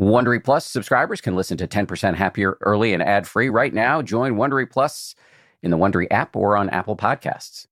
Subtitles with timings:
[0.00, 4.00] Wondery Plus subscribers can listen to 10% Happier early and ad free right now.
[4.00, 5.14] Join Wondery Plus
[5.62, 7.66] in the Wondery app or on Apple Podcasts.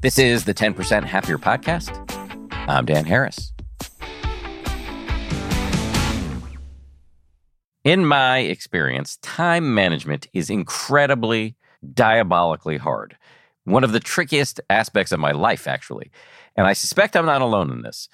[0.00, 1.94] This is the 10% Happier podcast.
[2.66, 3.52] I'm Dan Harris.
[7.84, 11.54] In my experience, time management is incredibly,
[11.94, 13.16] diabolically hard.
[13.62, 16.10] One of the trickiest aspects of my life, actually.
[16.58, 18.08] And I suspect I'm not alone in this.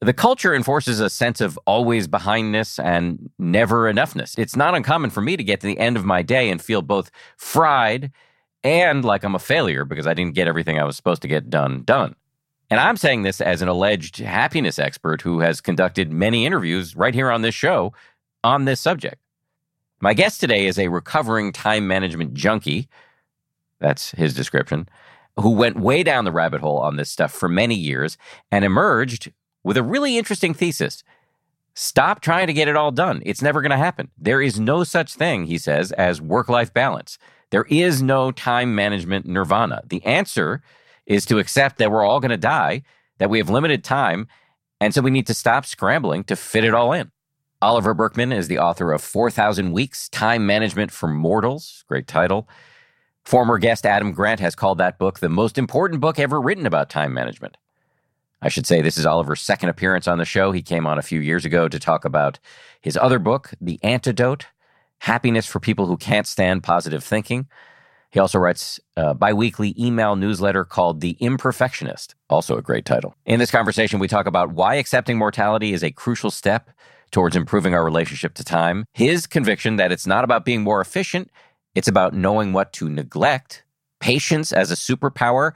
[0.00, 4.36] The culture enforces a sense of always behindness and never enoughness.
[4.38, 6.80] It's not uncommon for me to get to the end of my day and feel
[6.80, 8.10] both fried
[8.64, 11.50] and like I'm a failure because I didn't get everything I was supposed to get
[11.50, 12.16] done done.
[12.70, 17.14] And I'm saying this as an alleged happiness expert who has conducted many interviews right
[17.14, 17.92] here on this show
[18.42, 19.20] on this subject.
[20.00, 22.88] My guest today is a recovering time management junkie.
[23.80, 24.88] That's his description
[25.36, 28.18] who went way down the rabbit hole on this stuff for many years
[28.50, 29.32] and emerged
[29.64, 31.02] with a really interesting thesis.
[31.74, 33.22] Stop trying to get it all done.
[33.24, 34.10] It's never going to happen.
[34.18, 37.16] There is no such thing, he says, as work life balance.
[37.50, 39.82] There is no time management nirvana.
[39.86, 40.62] The answer
[41.06, 42.82] is to accept that we're all going to die,
[43.18, 44.28] that we have limited time,
[44.80, 47.10] and so we need to stop scrambling to fit it all in.
[47.62, 51.84] Oliver Burkeman is the author of 4,000 Weeks Time Management for Mortals.
[51.86, 52.48] Great title.
[53.24, 56.90] Former guest Adam Grant has called that book the most important book ever written about
[56.90, 57.56] time management.
[58.40, 60.50] I should say this is Oliver's second appearance on the show.
[60.50, 62.40] He came on a few years ago to talk about
[62.80, 64.46] his other book, The Antidote
[64.98, 67.46] Happiness for People Who Can't Stand Positive Thinking.
[68.10, 73.14] He also writes a biweekly email newsletter called The Imperfectionist, also a great title.
[73.24, 76.70] In this conversation, we talk about why accepting mortality is a crucial step
[77.12, 81.30] towards improving our relationship to time, his conviction that it's not about being more efficient,
[81.74, 83.64] it's about knowing what to neglect,
[84.00, 85.52] patience as a superpower,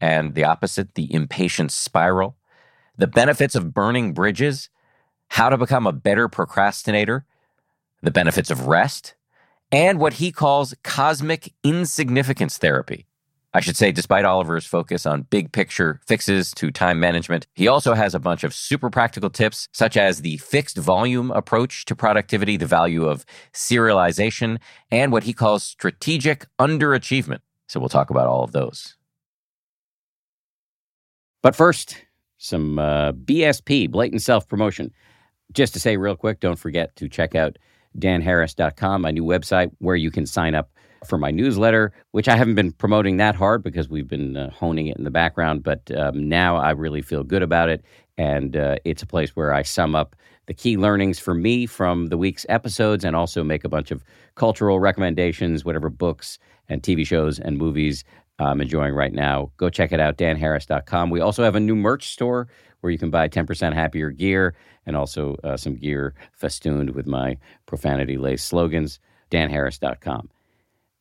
[0.00, 2.36] and the opposite, the impatience spiral,
[2.96, 4.68] the benefits of burning bridges,
[5.28, 7.24] how to become a better procrastinator,
[8.02, 9.14] the benefits of rest,
[9.70, 13.06] and what he calls cosmic insignificance therapy.
[13.52, 17.94] I should say, despite Oliver's focus on big picture fixes to time management, he also
[17.94, 22.56] has a bunch of super practical tips, such as the fixed volume approach to productivity,
[22.56, 24.58] the value of serialization,
[24.92, 27.40] and what he calls strategic underachievement.
[27.66, 28.96] So we'll talk about all of those.
[31.42, 31.96] But first,
[32.38, 34.92] some uh, BSP, blatant self promotion.
[35.52, 37.58] Just to say real quick, don't forget to check out
[37.98, 40.70] danharris.com, my new website where you can sign up
[41.04, 44.88] for my newsletter, which I haven't been promoting that hard because we've been uh, honing
[44.88, 45.62] it in the background.
[45.62, 47.84] But um, now I really feel good about it.
[48.18, 50.14] And uh, it's a place where I sum up
[50.46, 54.04] the key learnings for me from the week's episodes and also make a bunch of
[54.34, 58.04] cultural recommendations, whatever books and TV shows and movies
[58.38, 59.50] I'm enjoying right now.
[59.58, 61.10] Go check it out, danharris.com.
[61.10, 62.48] We also have a new merch store
[62.80, 64.54] where you can buy 10% happier gear
[64.86, 68.98] and also uh, some gear festooned with my profanity laced slogans,
[69.30, 70.30] danharris.com.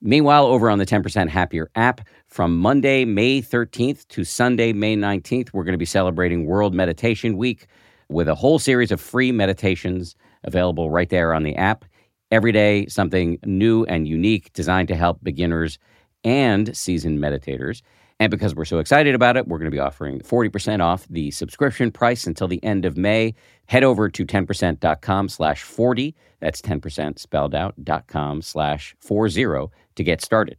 [0.02, 5.50] Meanwhile, over on the 10% Happier app, from Monday, May 13th to Sunday, May 19th,
[5.52, 7.68] we're going to be celebrating World Meditation Week
[8.08, 10.16] with a whole series of free meditations
[10.46, 11.84] available right there on the app.
[12.32, 15.78] Every day, something new and unique designed to help beginners
[16.24, 17.82] and seasoned meditators.
[18.20, 21.32] And because we're so excited about it, we're going to be offering 40% off the
[21.32, 23.34] subscription price until the end of May.
[23.68, 26.16] Head over to 10%.com slash 40.
[26.42, 30.58] That's 10% spelled out, dot com slash 40 to get started.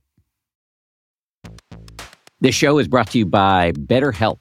[2.40, 4.38] This show is brought to you by BetterHelp.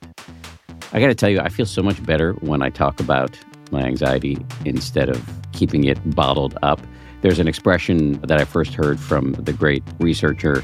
[0.93, 3.37] I got to tell you, I feel so much better when I talk about
[3.71, 6.79] my anxiety instead of keeping it bottled up.
[7.21, 10.63] There's an expression that I first heard from the great researcher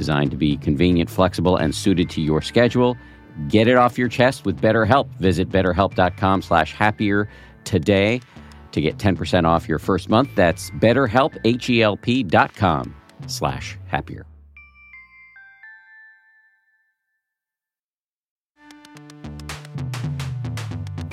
[0.00, 2.96] designed to be convenient, flexible, and suited to your schedule.
[3.48, 5.08] Get it off your chest with BetterHelp.
[5.18, 7.28] Visit betterhelp.com slash happier
[7.64, 8.22] today
[8.72, 10.30] to get 10% off your first month.
[10.34, 12.94] That's betterhelp, H-E-L-P dot com
[13.26, 14.29] slash happier.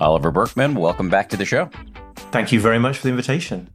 [0.00, 1.68] Oliver Burkeman, welcome back to the show.
[2.32, 3.68] Thank you very much for the invitation.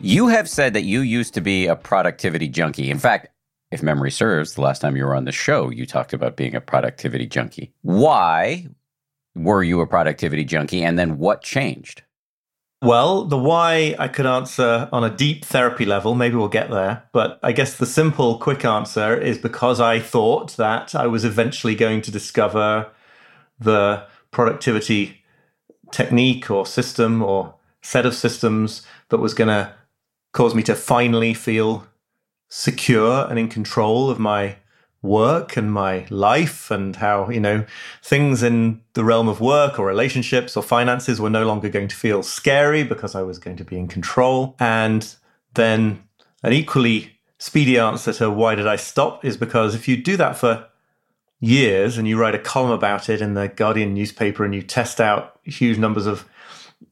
[0.00, 2.90] You have said that you used to be a productivity junkie.
[2.90, 3.28] In fact,
[3.70, 6.54] if memory serves, the last time you were on the show, you talked about being
[6.54, 7.72] a productivity junkie.
[7.82, 8.66] Why
[9.34, 10.82] were you a productivity junkie?
[10.82, 12.02] And then what changed?
[12.80, 16.14] Well, the why I could answer on a deep therapy level.
[16.14, 17.04] Maybe we'll get there.
[17.12, 21.74] But I guess the simple, quick answer is because I thought that I was eventually
[21.74, 22.90] going to discover
[23.58, 25.17] the productivity
[25.90, 29.72] technique or system or set of systems that was going to
[30.32, 31.86] cause me to finally feel
[32.48, 34.56] secure and in control of my
[35.00, 37.64] work and my life and how, you know,
[38.02, 41.96] things in the realm of work or relationships or finances were no longer going to
[41.96, 44.56] feel scary because I was going to be in control.
[44.58, 45.14] And
[45.54, 46.02] then
[46.42, 50.36] an equally speedy answer to why did I stop is because if you do that
[50.36, 50.67] for
[51.40, 55.00] years and you write a column about it in the Guardian newspaper and you test
[55.00, 56.28] out huge numbers of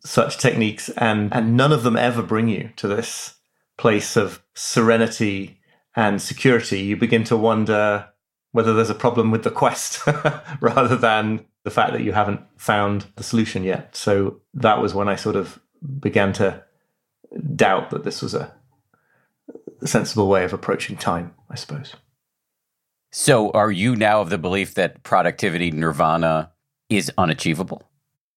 [0.05, 3.35] such techniques and and none of them ever bring you to this
[3.77, 5.61] place of serenity
[5.95, 6.81] and security.
[6.81, 8.09] You begin to wonder
[8.53, 10.07] whether there's a problem with the quest
[10.61, 13.95] rather than the fact that you haven't found the solution yet.
[13.97, 15.61] So that was when i sort of
[16.01, 16.65] began to
[17.55, 18.55] doubt that this was a
[19.85, 21.95] sensible way of approaching time i suppose
[23.19, 26.53] so, are you now of the belief that productivity nirvana
[26.91, 27.83] is unachievable?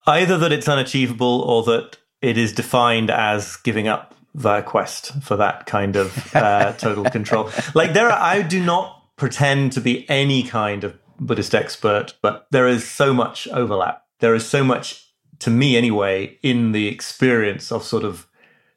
[0.08, 5.36] Either that it's unachievable or that it is defined as giving up the quest for
[5.36, 7.52] that kind of uh, total control.
[7.76, 12.48] Like, there, are, I do not pretend to be any kind of Buddhist expert, but
[12.52, 14.06] there is so much overlap.
[14.20, 15.10] There is so much,
[15.40, 18.28] to me anyway, in the experience of sort of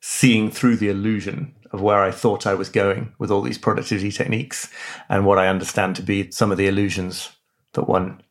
[0.00, 4.12] seeing through the illusion of where I thought I was going with all these productivity
[4.12, 4.70] techniques
[5.08, 7.30] and what I understand to be some of the illusions
[7.72, 8.22] that one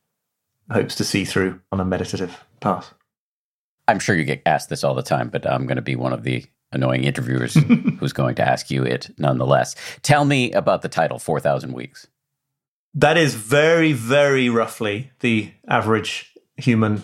[0.69, 2.93] hopes to see through on a meditative path.
[3.87, 6.13] I'm sure you get asked this all the time, but I'm going to be one
[6.13, 7.53] of the annoying interviewers
[7.99, 9.75] who's going to ask you it nonetheless.
[10.03, 12.07] Tell me about the title 4,000 Weeks.
[12.93, 17.03] That is very, very roughly the average human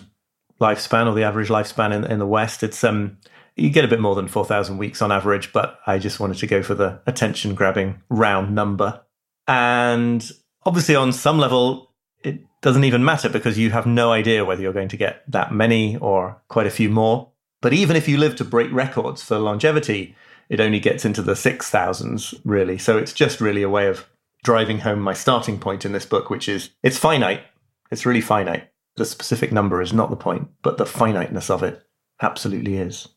[0.60, 2.62] lifespan or the average lifespan in, in the West.
[2.62, 3.18] It's um
[3.58, 6.46] you get a bit more than 4,000 weeks on average, but I just wanted to
[6.46, 9.02] go for the attention grabbing round number.
[9.46, 10.30] And
[10.64, 14.72] obviously, on some level, it doesn't even matter because you have no idea whether you're
[14.72, 17.32] going to get that many or quite a few more.
[17.60, 20.14] But even if you live to break records for longevity,
[20.48, 22.78] it only gets into the 6,000s, really.
[22.78, 24.08] So it's just really a way of
[24.44, 27.42] driving home my starting point in this book, which is it's finite.
[27.90, 28.70] It's really finite.
[28.96, 31.82] The specific number is not the point, but the finiteness of it
[32.20, 33.08] absolutely is.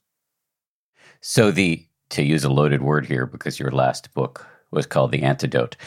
[1.21, 5.23] So the to use a loaded word here because your last book was called The
[5.23, 5.77] Antidote,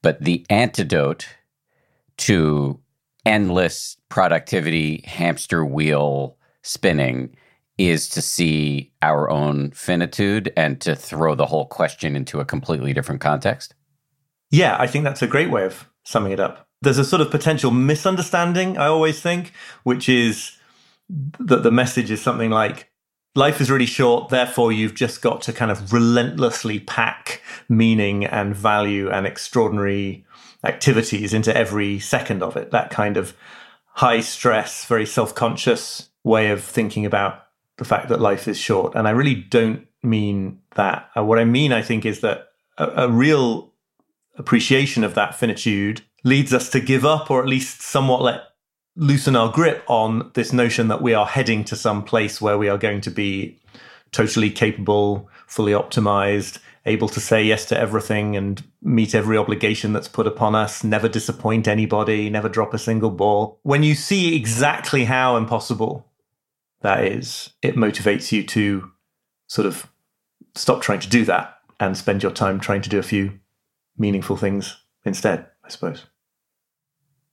[0.00, 1.26] but the antidote
[2.18, 2.80] to
[3.24, 7.34] endless productivity hamster wheel spinning
[7.78, 12.92] is to see our own finitude and to throw the whole question into a completely
[12.92, 13.74] different context?
[14.50, 16.68] Yeah, I think that's a great way of summing it up.
[16.82, 19.52] There's a sort of potential misunderstanding, I always think,
[19.84, 20.58] which is
[21.38, 22.91] that the message is something like
[23.34, 24.28] life is really short.
[24.28, 30.24] Therefore, you've just got to kind of relentlessly pack meaning and value and extraordinary
[30.64, 32.70] activities into every second of it.
[32.70, 33.34] That kind of
[33.94, 37.46] high stress, very self conscious way of thinking about
[37.78, 38.94] the fact that life is short.
[38.94, 41.10] And I really don't mean that.
[41.16, 42.48] Uh, what I mean, I think, is that
[42.78, 43.72] a, a real
[44.36, 48.42] appreciation of that finitude leads us to give up or at least somewhat let
[48.96, 52.68] loosen our grip on this notion that we are heading to some place where we
[52.68, 53.58] are going to be
[54.10, 60.08] totally capable, fully optimized, able to say yes to everything and meet every obligation that's
[60.08, 63.58] put upon us, never disappoint anybody, never drop a single ball.
[63.62, 66.06] When you see exactly how impossible
[66.82, 68.90] that is, it motivates you to
[69.46, 69.86] sort of
[70.54, 73.38] stop trying to do that and spend your time trying to do a few
[73.96, 76.06] meaningful things instead, I suppose.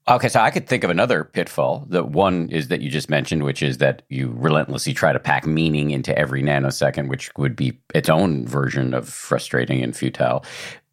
[0.09, 1.85] Okay, so I could think of another pitfall.
[1.87, 5.45] The one is that you just mentioned, which is that you relentlessly try to pack
[5.45, 10.43] meaning into every nanosecond, which would be its own version of frustrating and futile.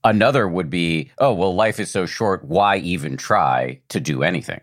[0.05, 2.45] Another would be, oh, well, life is so short.
[2.45, 4.61] Why even try to do anything?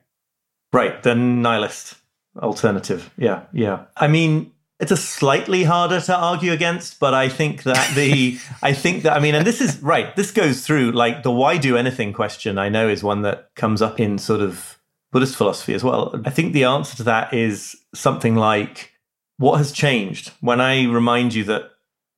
[0.71, 1.01] Right.
[1.01, 1.95] The nihilist
[2.37, 3.11] alternative.
[3.17, 3.43] Yeah.
[3.53, 3.85] Yeah.
[3.97, 4.52] I mean,
[4.83, 9.13] it's a slightly harder to argue against, but I think that the I think that
[9.13, 10.13] I mean, and this is right.
[10.17, 12.57] This goes through like the why do anything question.
[12.57, 14.77] I know is one that comes up in sort of
[15.13, 16.21] Buddhist philosophy as well.
[16.25, 18.91] I think the answer to that is something like,
[19.37, 21.71] what has changed when I remind you that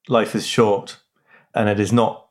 [0.07, 0.99] life is short
[1.53, 2.29] and it is not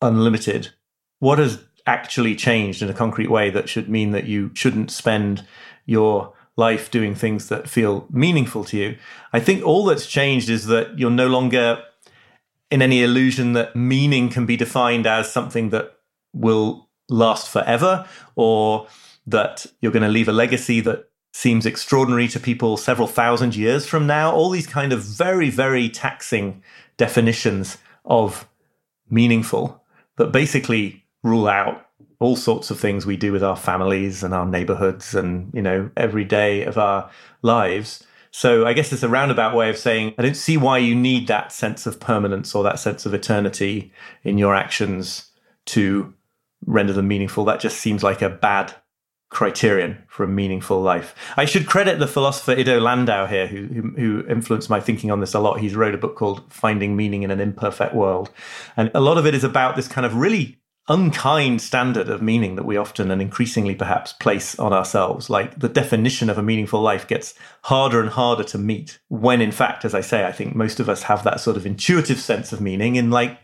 [0.00, 0.70] unlimited?
[1.18, 5.46] What has actually changed in a concrete way that should mean that you shouldn't spend
[5.84, 8.96] your life doing things that feel meaningful to you.
[9.32, 11.82] I think all that's changed is that you're no longer
[12.70, 15.96] in any illusion that meaning can be defined as something that
[16.32, 18.86] will last forever or
[19.26, 23.86] that you're going to leave a legacy that seems extraordinary to people several thousand years
[23.86, 24.32] from now.
[24.32, 26.62] All these kind of very, very taxing
[26.96, 28.48] definitions of
[29.10, 29.82] meaningful
[30.16, 31.83] that basically rule out
[32.20, 35.90] all sorts of things we do with our families and our neighborhoods and, you know,
[35.96, 37.10] every day of our
[37.42, 38.04] lives.
[38.30, 41.28] So I guess it's a roundabout way of saying I don't see why you need
[41.28, 43.92] that sense of permanence or that sense of eternity
[44.22, 45.30] in your actions
[45.66, 46.12] to
[46.66, 47.44] render them meaningful.
[47.44, 48.74] That just seems like a bad
[49.30, 51.14] criterion for a meaningful life.
[51.36, 55.20] I should credit the philosopher Iddo Landau here, who, who, who influenced my thinking on
[55.20, 55.60] this a lot.
[55.60, 58.30] He's wrote a book called Finding Meaning in an Imperfect World,
[58.76, 62.56] and a lot of it is about this kind of really unkind standard of meaning
[62.56, 65.30] that we often and increasingly perhaps place on ourselves.
[65.30, 68.98] Like the definition of a meaningful life gets harder and harder to meet.
[69.08, 71.66] When in fact, as I say, I think most of us have that sort of
[71.66, 73.38] intuitive sense of meaning in like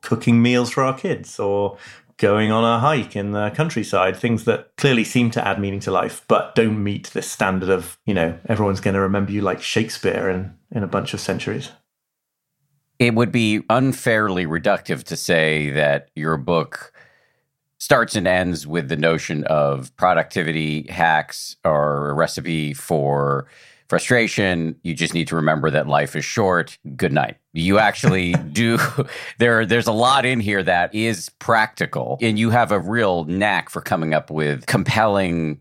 [0.00, 1.76] cooking meals for our kids or
[2.16, 5.90] going on a hike in the countryside, things that clearly seem to add meaning to
[5.90, 9.62] life, but don't meet this standard of, you know, everyone's going to remember you like
[9.62, 11.70] Shakespeare in, in a bunch of centuries.
[13.00, 16.92] It would be unfairly reductive to say that your book
[17.78, 23.46] starts and ends with the notion of productivity hacks or a recipe for
[23.88, 24.76] frustration.
[24.82, 26.76] You just need to remember that life is short.
[26.94, 27.38] Good night.
[27.54, 28.78] You actually do
[29.38, 33.70] there there's a lot in here that is practical and you have a real knack
[33.70, 35.58] for coming up with compelling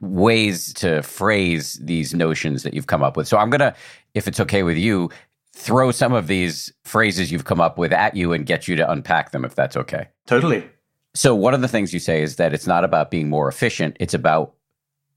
[0.00, 3.28] ways to phrase these notions that you've come up with.
[3.28, 3.72] So I'm going to
[4.14, 5.10] if it's okay with you
[5.54, 8.90] throw some of these phrases you've come up with at you and get you to
[8.90, 10.08] unpack them if that's okay.
[10.26, 10.68] Totally.
[11.14, 13.96] So, one of the things you say is that it's not about being more efficient,
[14.00, 14.54] it's about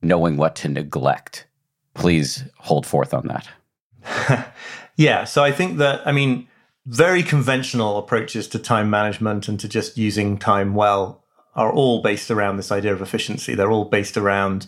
[0.02, 1.48] knowing what to neglect.
[1.94, 4.54] Please hold forth on that.
[4.98, 5.24] yeah.
[5.24, 6.48] So, I think that, I mean,
[6.86, 11.24] very conventional approaches to time management and to just using time well
[11.56, 13.56] are all based around this idea of efficiency.
[13.56, 14.68] They're all based around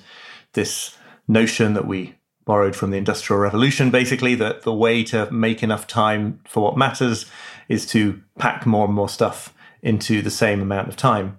[0.53, 0.97] this
[1.27, 2.16] notion that we
[2.47, 6.77] borrowed from the Industrial Revolution, basically, that the way to make enough time for what
[6.77, 7.29] matters
[7.69, 11.37] is to pack more and more stuff into the same amount of time.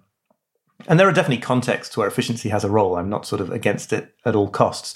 [0.86, 2.96] And there are definitely contexts where efficiency has a role.
[2.96, 4.94] I'm not sort of against it at all costs.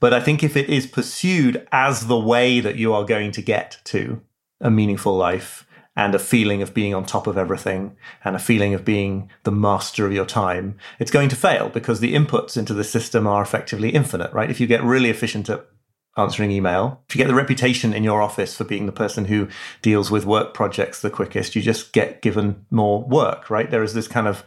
[0.00, 3.42] But I think if it is pursued as the way that you are going to
[3.42, 4.20] get to
[4.60, 5.66] a meaningful life,
[6.00, 9.52] and a feeling of being on top of everything and a feeling of being the
[9.52, 13.42] master of your time, it's going to fail because the inputs into the system are
[13.42, 14.50] effectively infinite, right?
[14.50, 15.66] If you get really efficient at
[16.16, 19.46] answering email, if you get the reputation in your office for being the person who
[19.82, 23.70] deals with work projects the quickest, you just get given more work, right?
[23.70, 24.42] There is this kind of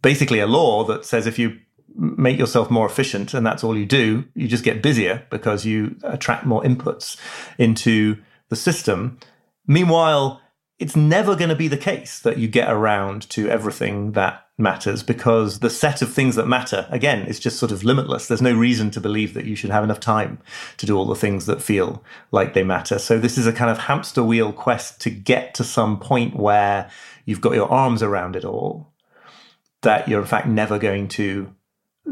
[0.00, 1.58] basically a law that says if you
[1.94, 5.96] make yourself more efficient and that's all you do, you just get busier because you
[6.02, 7.18] attract more inputs
[7.58, 8.16] into
[8.48, 9.18] the system.
[9.66, 10.41] Meanwhile,
[10.82, 15.04] it's never going to be the case that you get around to everything that matters
[15.04, 18.26] because the set of things that matter, again, is just sort of limitless.
[18.26, 20.40] There's no reason to believe that you should have enough time
[20.78, 22.98] to do all the things that feel like they matter.
[22.98, 26.90] So this is a kind of hamster wheel quest to get to some point where
[27.26, 28.92] you've got your arms around it all,
[29.82, 31.54] that you're in fact never going to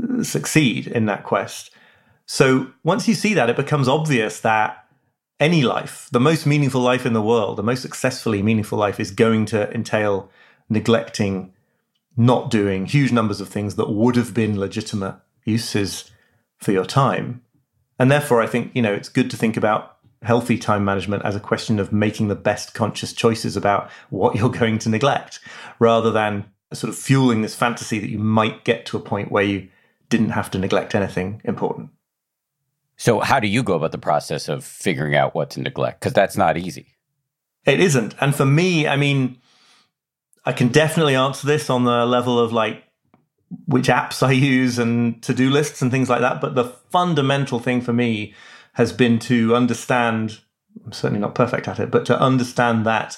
[0.00, 1.72] uh, succeed in that quest.
[2.24, 4.79] So once you see that, it becomes obvious that
[5.40, 9.11] any life, the most meaningful life in the world, the most successfully meaningful life is
[9.11, 10.30] going to entail
[10.68, 11.52] neglecting,
[12.16, 16.11] not doing huge numbers of things that would have been legitimate uses
[16.59, 17.42] for your time.
[17.99, 21.35] And therefore, I think, you know, it's good to think about healthy time management as
[21.35, 25.40] a question of making the best conscious choices about what you're going to neglect
[25.78, 29.42] rather than sort of fueling this fantasy that you might get to a point where
[29.42, 29.68] you
[30.09, 31.90] didn't have to neglect anything important.
[33.00, 36.00] So, how do you go about the process of figuring out what to neglect?
[36.00, 36.88] Because that's not easy.
[37.64, 38.14] It isn't.
[38.21, 39.38] And for me, I mean,
[40.45, 42.85] I can definitely answer this on the level of like
[43.64, 46.42] which apps I use and to do lists and things like that.
[46.42, 48.35] But the fundamental thing for me
[48.75, 50.40] has been to understand
[50.85, 53.16] I'm certainly not perfect at it, but to understand that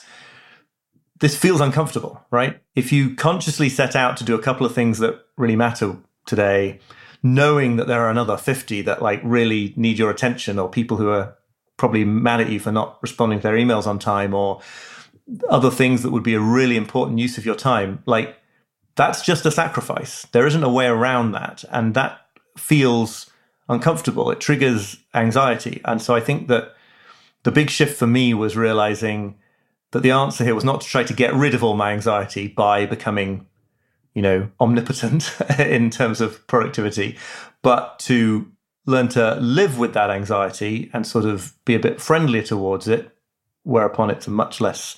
[1.18, 2.60] this feels uncomfortable, right?
[2.76, 6.78] If you consciously set out to do a couple of things that really matter today,
[7.22, 11.08] knowing that there are another 50 that like really need your attention or people who
[11.10, 11.36] are
[11.76, 14.60] probably mad at you for not responding to their emails on time or
[15.48, 18.02] other things that would be a really important use of your time.
[18.06, 18.36] Like
[18.96, 20.26] that's just a sacrifice.
[20.32, 21.64] There isn't a way around that.
[21.70, 22.20] And that
[22.56, 23.30] feels
[23.68, 24.30] uncomfortable.
[24.30, 25.80] It triggers anxiety.
[25.84, 26.74] And so I think that
[27.44, 29.36] the big shift for me was realizing
[29.92, 32.48] that the answer here was not to try to get rid of all my anxiety
[32.48, 33.46] by becoming,
[34.14, 37.16] you know, omnipotent in terms of productivity,
[37.62, 38.50] but to
[38.86, 43.16] learn to live with that anxiety and sort of be a bit friendlier towards it,
[43.62, 44.96] whereupon it's much less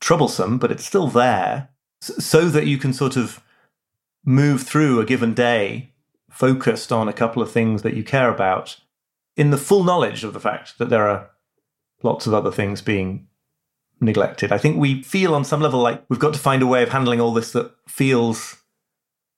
[0.00, 1.68] troublesome, but it's still there,
[2.00, 3.42] so that you can sort of
[4.24, 5.92] move through a given day
[6.30, 8.78] focused on a couple of things that you care about
[9.36, 11.30] in the full knowledge of the fact that there are
[12.02, 13.26] lots of other things being
[14.00, 14.52] neglected.
[14.52, 16.88] I think we feel on some level like we've got to find a way of
[16.88, 18.56] handling all this that feels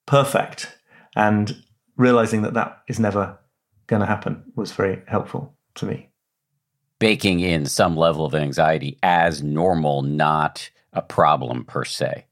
[0.06, 0.76] perfect.
[1.14, 1.62] And
[1.96, 3.38] realizing that that is never
[3.86, 6.08] going to happen was very helpful to me.
[6.98, 12.26] Baking in some level of anxiety as normal, not a problem per se.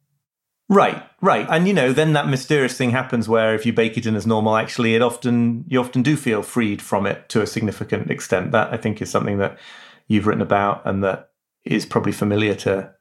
[0.68, 1.46] Right, right.
[1.50, 4.26] And you know, then that mysterious thing happens where if you bake it in as
[4.26, 8.52] normal, actually it often you often do feel freed from it to a significant extent.
[8.52, 9.58] That I think is something that
[10.06, 11.29] you've written about and that
[11.64, 12.94] is probably familiar to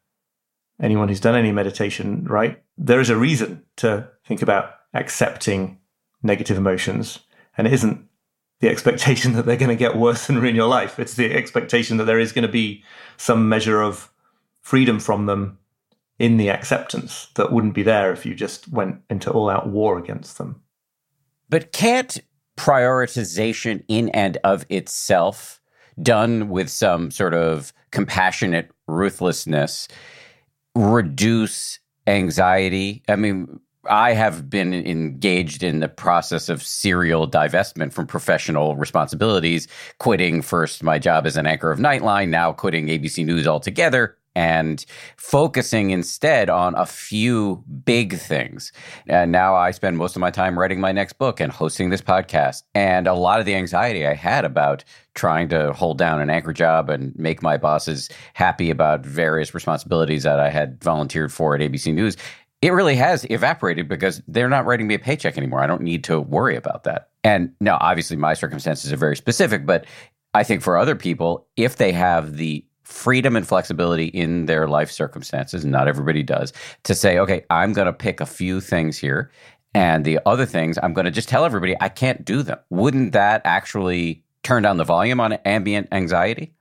[0.82, 2.62] anyone who's done any meditation, right?
[2.78, 5.80] There is a reason to think about accepting
[6.24, 7.20] negative emotions.
[7.58, 8.08] And it isn't
[8.60, 11.00] the expectation that they're going to get worse and ruin your life.
[11.00, 12.84] It's the expectation that there is going to be
[13.18, 14.12] some measure of
[14.62, 15.58] freedom from them
[16.18, 19.98] in the acceptance that wouldn't be there if you just went into all out war
[19.98, 20.62] against them.
[21.50, 22.20] But can't
[22.58, 25.59] prioritization in and of itself,
[26.02, 29.88] done with some sort of compassionate ruthlessness,
[30.76, 33.04] reduce anxiety?
[33.08, 39.68] I mean, I have been engaged in the process of serial divestment from professional responsibilities,
[39.98, 44.86] quitting first my job as an anchor of Nightline, now quitting ABC News altogether and
[45.18, 48.72] focusing instead on a few big things.
[49.08, 52.02] And now I spend most of my time writing my next book and hosting this
[52.02, 52.64] podcast.
[52.74, 54.84] And a lot of the anxiety I had about
[55.16, 60.24] trying to hold down an anchor job and make my bosses happy about various responsibilities
[60.24, 62.16] that I had volunteered for at ABC News,
[62.62, 65.62] it really has evaporated because they're not writing me a paycheck anymore.
[65.62, 67.10] I don't need to worry about that.
[67.24, 69.86] And now, obviously, my circumstances are very specific, but
[70.34, 74.92] I think for other people, if they have the freedom and flexibility in their life
[74.92, 76.52] circumstances, not everybody does,
[76.84, 79.32] to say, okay, I'm going to pick a few things here.
[79.76, 82.58] And the other things, I'm going to just tell everybody I can't do them.
[82.72, 86.56] Wouldn't that actually turn down the volume on ambient anxiety?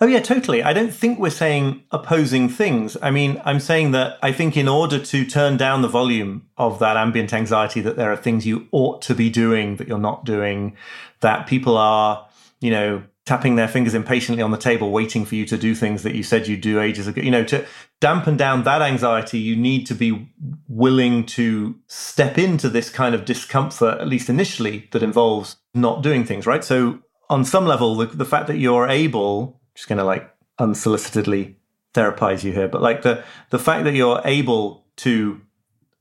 [0.00, 0.62] Oh, yeah, totally.
[0.62, 2.96] I don't think we're saying opposing things.
[3.00, 6.78] I mean, I'm saying that I think in order to turn down the volume of
[6.80, 10.24] that ambient anxiety, that there are things you ought to be doing that you're not
[10.24, 10.76] doing,
[11.20, 12.26] that people are,
[12.60, 16.02] you know, tapping their fingers impatiently on the table, waiting for you to do things
[16.02, 17.22] that you said you'd do ages ago.
[17.22, 17.66] You know, to
[18.00, 20.30] dampen down that anxiety, you need to be
[20.68, 26.24] willing to step into this kind of discomfort, at least initially, that involves not doing
[26.24, 26.62] things, right?
[26.62, 26.98] So,
[27.30, 31.54] on some level, the, the fact that you're able, just going to like unsolicitedly
[31.94, 35.40] therapize you here, but like the, the fact that you're able to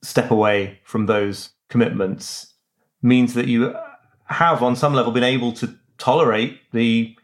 [0.01, 2.53] step away from those commitments
[3.01, 3.73] means that you
[4.25, 7.15] have, on some level, been able to tolerate the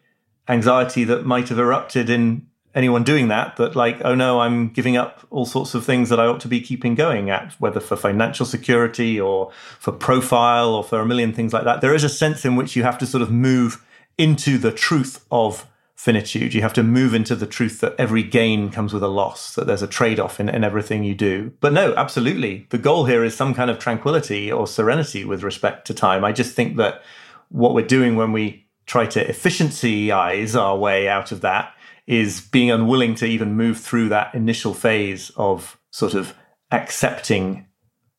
[0.47, 4.95] anxiety that might have erupted in anyone doing that that like oh no i'm giving
[4.95, 7.95] up all sorts of things that i ought to be keeping going at whether for
[7.95, 11.81] financial security or for profile or for a million things like that.
[11.81, 13.83] There is a sense in which you have to sort of move
[14.17, 15.65] into the truth of
[15.95, 16.53] finitude.
[16.53, 19.67] You have to move into the truth that every gain comes with a loss that
[19.67, 21.51] there's a trade-off in, in everything you do.
[21.59, 22.67] But no absolutely.
[22.69, 26.23] The goal here is some kind of tranquility or serenity with respect to time.
[26.23, 27.01] I just think that
[27.49, 31.75] what we're doing when we try to efficiency-ize our way out of that
[32.07, 36.33] is being unwilling to even move through that initial phase of sort of
[36.71, 37.67] accepting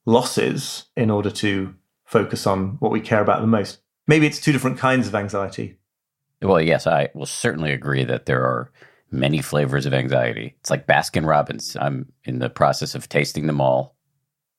[0.06, 3.80] losses in order to focus on what we care about the most.
[4.06, 5.76] Maybe it's two different kinds of anxiety.
[6.40, 8.70] Well, yes, I will certainly agree that there are
[9.10, 10.54] many flavors of anxiety.
[10.60, 11.76] It's like Baskin Robbins.
[11.80, 13.96] I'm in the process of tasting them all.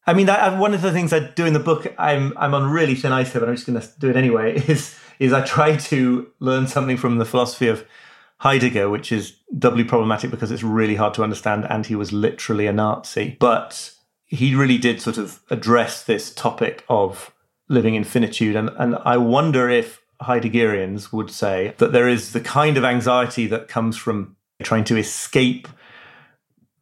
[0.06, 2.70] I mean, I, one of the things I do in the book, I'm I'm on
[2.70, 4.56] really thin ice here, but I'm just going to do it anyway.
[4.68, 7.86] Is is I try to learn something from the philosophy of
[8.40, 12.66] Heidegger, which is doubly problematic because it's really hard to understand, and he was literally
[12.66, 13.38] a Nazi.
[13.40, 13.94] But
[14.26, 17.32] he really did sort of address this topic of
[17.70, 22.42] living in finitude, and and I wonder if Heideggerians would say that there is the
[22.42, 25.68] kind of anxiety that comes from trying to escape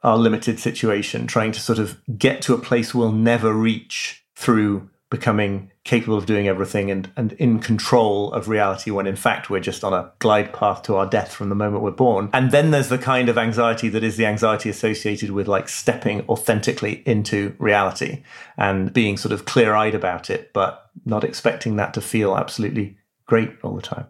[0.02, 4.90] our limited situation, trying to sort of get to a place we'll never reach through
[5.10, 9.60] becoming capable of doing everything and, and in control of reality when in fact we're
[9.60, 12.30] just on a glide path to our death from the moment we're born.
[12.32, 16.22] And then there's the kind of anxiety that is the anxiety associated with like stepping
[16.30, 18.24] authentically into reality
[18.56, 22.98] and being sort of clear eyed about it, but not expecting that to feel absolutely
[23.26, 24.06] great all the time.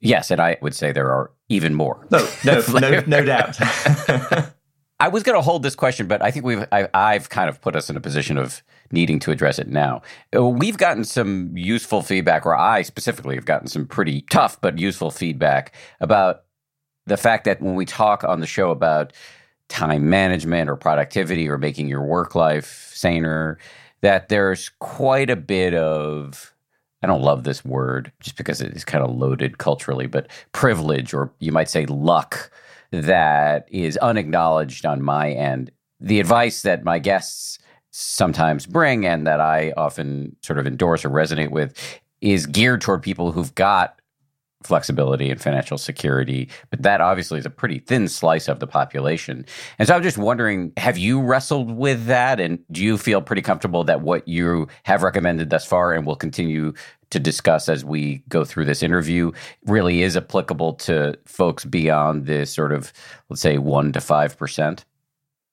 [0.00, 2.06] Yes, and I would say there are even more.
[2.10, 3.58] No, no, no, no doubt.
[5.00, 7.60] I was going to hold this question, but I think we've I, I've kind of
[7.60, 10.02] put us in a position of needing to address it now.
[10.34, 14.78] Uh, we've gotten some useful feedback, or I specifically have gotten some pretty tough but
[14.78, 16.44] useful feedback about
[17.06, 19.12] the fact that when we talk on the show about
[19.68, 23.58] time management or productivity or making your work life saner,
[24.00, 26.54] that there's quite a bit of
[27.02, 31.14] I don't love this word just because it is kind of loaded culturally, but privilege,
[31.14, 32.50] or you might say luck,
[32.90, 35.70] that is unacknowledged on my end.
[36.00, 37.58] The advice that my guests
[37.90, 43.02] sometimes bring and that I often sort of endorse or resonate with is geared toward
[43.02, 43.98] people who've got
[44.64, 49.46] flexibility and financial security, but that obviously is a pretty thin slice of the population.
[49.78, 52.40] And so I'm just wondering have you wrestled with that?
[52.40, 56.16] And do you feel pretty comfortable that what you have recommended thus far and will
[56.16, 56.72] continue
[57.10, 59.32] to discuss as we go through this interview
[59.64, 62.92] really is applicable to folks beyond this sort of,
[63.28, 64.84] let's say, 1% to 5%?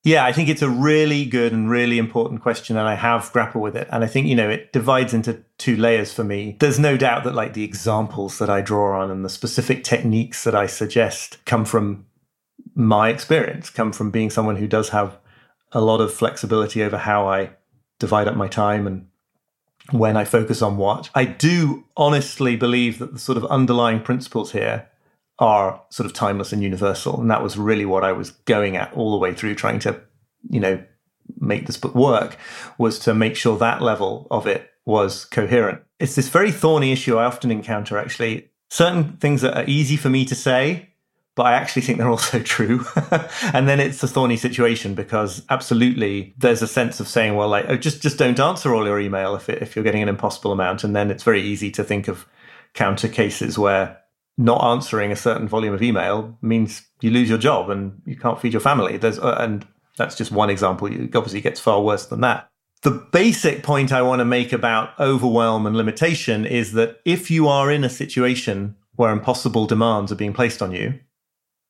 [0.05, 3.63] Yeah, I think it's a really good and really important question, and I have grappled
[3.63, 3.87] with it.
[3.91, 6.57] And I think, you know, it divides into two layers for me.
[6.59, 10.43] There's no doubt that, like, the examples that I draw on and the specific techniques
[10.43, 12.05] that I suggest come from
[12.75, 15.17] my experience, come from being someone who does have
[15.71, 17.55] a lot of flexibility over how I
[17.97, 19.07] divide up my time and
[19.89, 21.09] when I focus on what.
[21.15, 24.87] I do honestly believe that the sort of underlying principles here
[25.39, 27.19] are sort of timeless and universal.
[27.19, 29.99] And that was really what I was going at all the way through trying to,
[30.49, 30.83] you know,
[31.39, 32.37] make this book work
[32.77, 35.81] was to make sure that level of it was coherent.
[35.99, 38.51] It's this very thorny issue I often encounter actually.
[38.69, 40.89] Certain things that are easy for me to say,
[41.35, 42.85] but I actually think they're also true.
[43.53, 47.65] and then it's a thorny situation because absolutely there's a sense of saying, well, like,
[47.67, 50.51] oh, just just don't answer all your email if it, if you're getting an impossible
[50.51, 52.25] amount, and then it's very easy to think of
[52.73, 53.97] counter cases where
[54.37, 58.39] not answering a certain volume of email means you lose your job and you can't
[58.39, 58.97] feed your family.
[58.97, 59.65] There's uh, and
[59.97, 60.87] that's just one example.
[60.87, 62.49] It obviously gets far worse than that.
[62.81, 67.47] The basic point I want to make about overwhelm and limitation is that if you
[67.47, 70.99] are in a situation where impossible demands are being placed on you,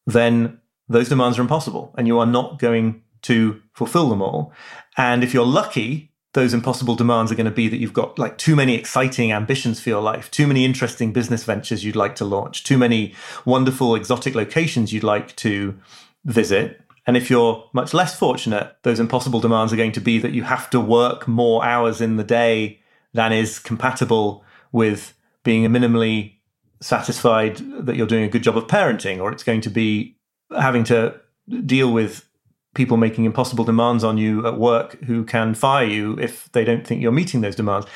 [0.06, 4.52] then those demands are impossible and you are not going to fulfill them all.
[4.98, 8.38] And if you're lucky, those impossible demands are going to be that you've got like
[8.38, 12.26] too many exciting ambitions for your life, too many interesting business ventures you'd like to
[12.26, 15.80] launch, too many wonderful exotic locations you'd like to
[16.26, 16.82] visit.
[17.08, 20.44] And if you're much less fortunate, those impossible demands are going to be that you
[20.44, 22.82] have to work more hours in the day
[23.14, 24.44] than is compatible
[24.74, 26.34] with being minimally
[26.82, 30.18] satisfied that you're doing a good job of parenting, or it's going to be
[30.52, 31.18] having to
[31.66, 32.28] deal with
[32.76, 36.86] people making impossible demands on you at work who can fire you if they don't
[36.86, 37.88] think you're meeting those demands.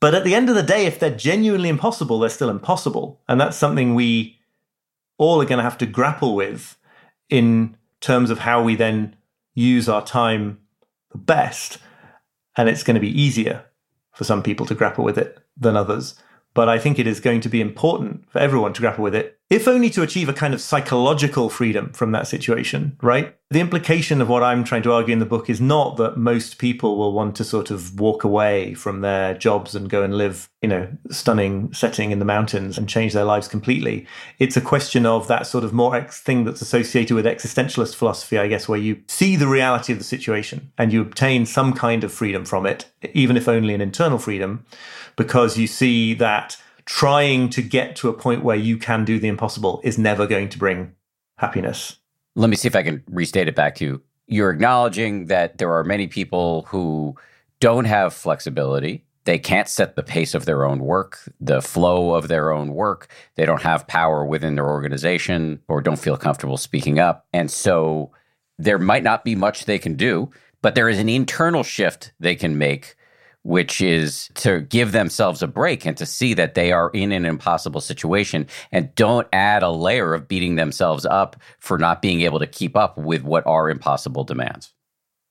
[0.00, 3.20] But at the end of the day, if they're genuinely impossible, they're still impossible.
[3.28, 4.38] And that's something we
[5.16, 6.76] all are going to have to grapple with
[7.30, 9.16] in terms of how we then
[9.54, 10.58] use our time
[11.12, 11.78] the best.
[12.56, 13.64] And it's going to be easier
[14.12, 16.16] for some people to grapple with it than others
[16.54, 19.38] but I think it is going to be important for everyone to grapple with it,
[19.52, 23.36] if only to achieve a kind of psychological freedom from that situation, right?
[23.50, 26.56] The implication of what I'm trying to argue in the book is not that most
[26.56, 30.48] people will want to sort of walk away from their jobs and go and live,
[30.62, 34.06] you know, stunning setting in the mountains and change their lives completely.
[34.38, 38.38] It's a question of that sort of more ex- thing that's associated with existentialist philosophy,
[38.38, 42.04] I guess, where you see the reality of the situation and you obtain some kind
[42.04, 44.64] of freedom from it, even if only an internal freedom
[45.16, 49.28] because you see that trying to get to a point where you can do the
[49.28, 50.92] impossible is never going to bring
[51.38, 51.98] happiness.
[52.34, 54.02] Let me see if I can restate it back to you.
[54.26, 57.16] You're acknowledging that there are many people who
[57.60, 59.04] don't have flexibility.
[59.24, 63.08] They can't set the pace of their own work, the flow of their own work.
[63.36, 67.26] They don't have power within their organization or don't feel comfortable speaking up.
[67.32, 68.10] And so
[68.58, 72.34] there might not be much they can do, but there is an internal shift they
[72.34, 72.96] can make
[73.42, 77.24] which is to give themselves a break and to see that they are in an
[77.24, 82.38] impossible situation and don't add a layer of beating themselves up for not being able
[82.38, 84.72] to keep up with what are impossible demands.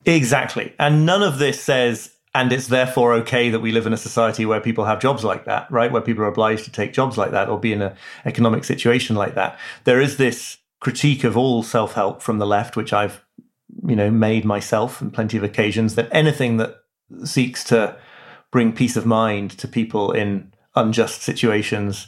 [0.06, 0.74] Exactly.
[0.80, 4.46] And none of this says, and it's therefore okay that we live in a society
[4.46, 5.92] where people have jobs like that, right?
[5.92, 7.96] Where people are obliged to take jobs like that or be in an
[8.26, 9.58] economic situation like that.
[9.84, 13.24] There is this critique of all self help from the left, which I've,
[13.86, 16.78] you know, made myself on plenty of occasions that anything that
[17.24, 17.96] seeks to
[18.52, 22.08] bring peace of mind to people in unjust situations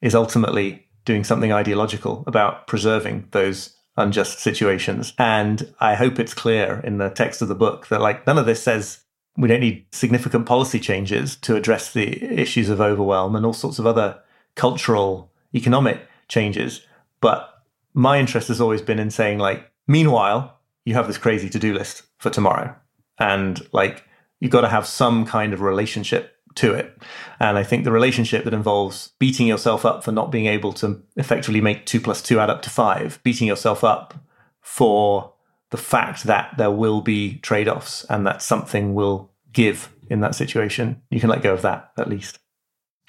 [0.00, 5.12] is ultimately doing something ideological about preserving those unjust situations.
[5.18, 8.46] And I hope it's clear in the text of the book that like none of
[8.46, 9.00] this says
[9.36, 13.78] we don't need significant policy changes to address the issues of overwhelm and all sorts
[13.78, 14.20] of other
[14.54, 16.82] cultural, economic changes.
[17.20, 17.48] But
[17.94, 22.02] my interest has always been in saying like, meanwhile, you have this crazy to-do list
[22.18, 22.74] for tomorrow.
[23.18, 24.04] And like
[24.42, 27.00] you've got to have some kind of relationship to it.
[27.38, 31.00] And I think the relationship that involves beating yourself up for not being able to
[31.16, 34.14] effectively make two plus two add up to five, beating yourself up
[34.60, 35.32] for
[35.70, 40.34] the fact that there will be trade offs and that something will give in that
[40.34, 42.40] situation, you can let go of that at least.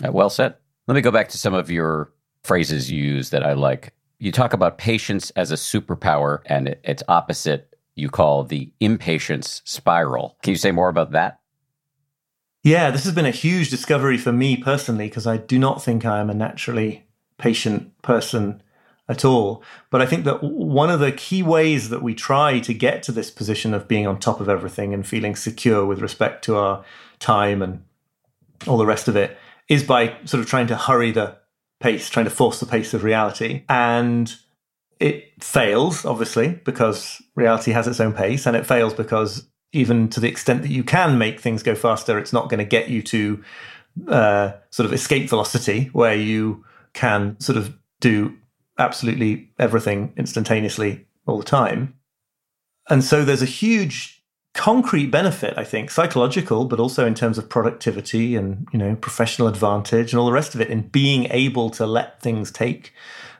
[0.06, 0.56] Uh, well said.
[0.88, 3.91] Let me go back to some of your phrases you use that I like.
[4.19, 10.38] You talk about patience as a superpower and its opposite you call the impatience spiral.
[10.41, 11.39] Can you say more about that?
[12.63, 16.06] Yeah, this has been a huge discovery for me personally because I do not think
[16.06, 17.06] I am a naturally
[17.38, 18.63] patient person
[19.10, 19.62] at all.
[19.89, 23.12] But I think that one of the key ways that we try to get to
[23.12, 26.86] this position of being on top of everything and feeling secure with respect to our
[27.19, 27.84] time and
[28.65, 31.38] all the rest of it is by sort of trying to hurry the
[31.79, 33.63] pace, trying to force the pace of reality.
[33.67, 34.34] And
[34.99, 40.19] it fails, obviously, because reality has its own pace, and it fails because even to
[40.19, 43.01] the extent that you can make things go faster, it's not going to get you
[43.01, 43.43] to
[44.08, 48.36] uh, sort of escape velocity where you can sort of do
[48.77, 51.95] absolutely everything instantaneously all the time.
[52.89, 57.49] And so there's a huge concrete benefit, I think, psychological, but also in terms of
[57.49, 61.69] productivity and, you know, professional advantage and all the rest of it in being able
[61.71, 62.93] to let things take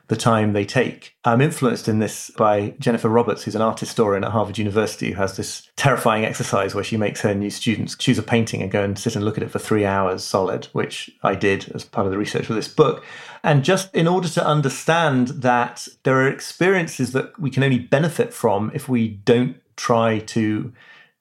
[0.08, 1.14] the time they take.
[1.24, 5.16] I'm influenced in this by Jennifer Roberts, who's an art historian at Harvard University, who
[5.16, 8.82] has this terrifying exercise where she makes her new students choose a painting and go
[8.82, 12.06] and sit and look at it for three hours solid, which I did as part
[12.06, 13.02] of the research for this book.
[13.42, 18.34] And just in order to understand that there are experiences that we can only benefit
[18.34, 20.72] from if we don't try to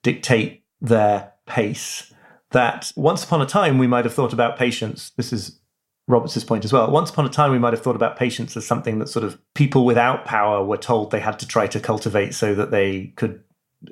[0.03, 2.13] dictate their pace.
[2.51, 5.11] That once upon a time we might have thought about patience.
[5.17, 5.59] This is
[6.07, 6.89] Roberts's point as well.
[6.91, 9.39] Once upon a time, we might have thought about patience as something that sort of
[9.53, 13.41] people without power were told they had to try to cultivate so that they could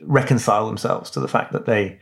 [0.01, 1.99] reconcile themselves to the fact that they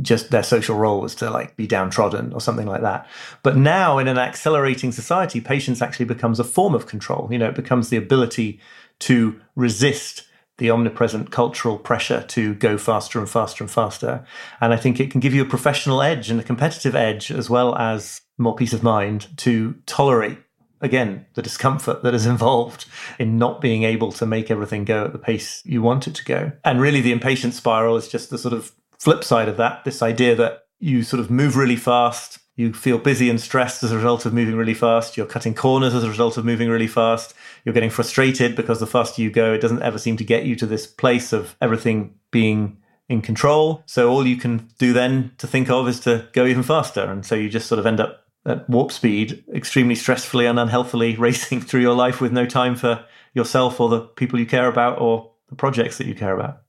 [0.00, 3.08] just their social role was to like be downtrodden or something like that.
[3.42, 7.28] But now in an accelerating society, patience actually becomes a form of control.
[7.30, 8.60] You know, it becomes the ability
[9.00, 10.24] to resist
[10.58, 14.24] the omnipresent cultural pressure to go faster and faster and faster.
[14.60, 17.50] And I think it can give you a professional edge and a competitive edge as
[17.50, 20.38] well as more peace of mind to tolerate
[20.80, 22.86] again the discomfort that is involved
[23.18, 26.24] in not being able to make everything go at the pace you want it to
[26.24, 26.52] go.
[26.64, 29.84] And really the impatient spiral is just the sort of flip side of that.
[29.84, 33.92] This idea that you sort of move really fast you feel busy and stressed as
[33.92, 36.86] a result of moving really fast you're cutting corners as a result of moving really
[36.86, 37.32] fast
[37.64, 40.54] you're getting frustrated because the faster you go it doesn't ever seem to get you
[40.54, 42.76] to this place of everything being
[43.08, 43.82] in control.
[43.86, 47.04] So all you can do then to think of is to go even faster.
[47.04, 51.16] And so you just sort of end up at warp speed, extremely stressfully and unhealthily
[51.18, 53.04] racing through your life with no time for
[53.34, 56.62] yourself or the people you care about or the projects that you care about.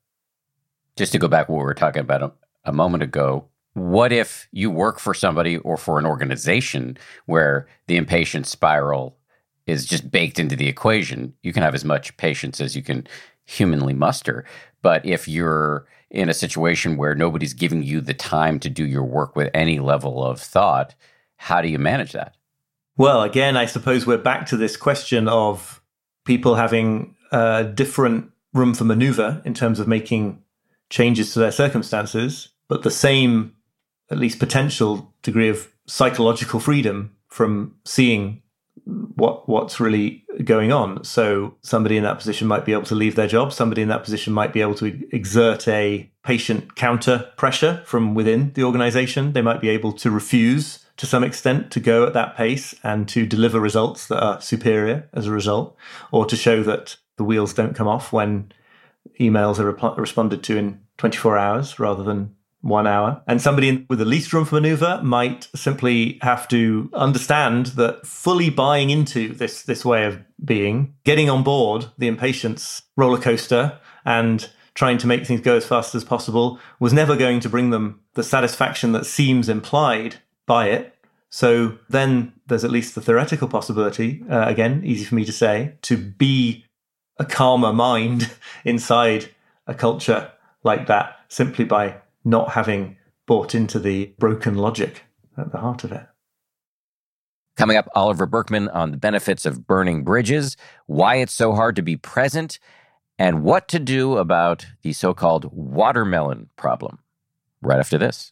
[0.97, 2.31] Just to go back what we were talking about a,
[2.65, 7.95] a moment ago, what if you work for somebody or for an organization where the
[7.95, 9.15] impatient spiral
[9.67, 11.33] is just baked into the equation?
[11.43, 13.07] You can have as much patience as you can
[13.45, 14.45] humanly muster.
[14.81, 19.03] But if you're in a situation where nobody's giving you the time to do your
[19.03, 20.95] work with any level of thought,
[21.37, 22.35] how do you manage that?
[22.97, 25.81] Well, again, I suppose we're back to this question of
[26.25, 30.41] people having a different room for maneuver in terms of making
[30.89, 33.53] changes to their circumstances, but the same,
[34.09, 38.41] at least potential degree of psychological freedom from seeing
[39.15, 41.03] what what's really going on.
[41.03, 43.51] So somebody in that position might be able to leave their job.
[43.51, 48.53] Somebody in that position might be able to exert a patient counter pressure from within
[48.53, 49.33] the organization.
[49.33, 53.07] They might be able to refuse to some extent to go at that pace and
[53.09, 55.75] to deliver results that are superior as a result,
[56.11, 58.51] or to show that the wheels don't come off when
[59.19, 63.21] emails are rep- responded to in 24 hours rather than one hour.
[63.27, 68.49] And somebody with the least room for maneuver might simply have to understand that fully
[68.49, 74.49] buying into this, this way of being, getting on board the impatience roller coaster and
[74.73, 77.99] trying to make things go as fast as possible was never going to bring them
[78.13, 80.95] the satisfaction that seems implied by it.
[81.29, 85.75] So then there's at least the theoretical possibility, uh, again, easy for me to say,
[85.83, 86.65] to be
[87.19, 88.31] a calmer mind
[88.65, 89.29] inside
[89.67, 90.31] a culture
[90.63, 95.03] like that simply by not having bought into the broken logic
[95.37, 96.07] at the heart of it.
[97.57, 100.55] Coming up, Oliver Burkeman on the benefits of burning bridges,
[100.85, 102.59] why it's so hard to be present,
[103.17, 106.99] and what to do about the so called watermelon problem.
[107.61, 108.31] Right after this.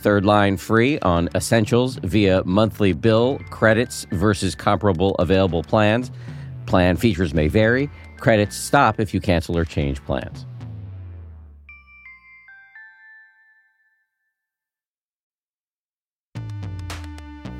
[0.00, 6.10] Third line free on essentials via monthly bill credits versus comparable available plans.
[6.64, 7.90] Plan features may vary.
[8.16, 10.46] Credits stop if you cancel or change plans.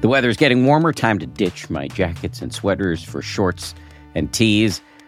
[0.01, 0.95] The weather is getting warmer.
[0.95, 3.75] Time to ditch my jackets and sweaters for shorts
[4.15, 4.81] and tees.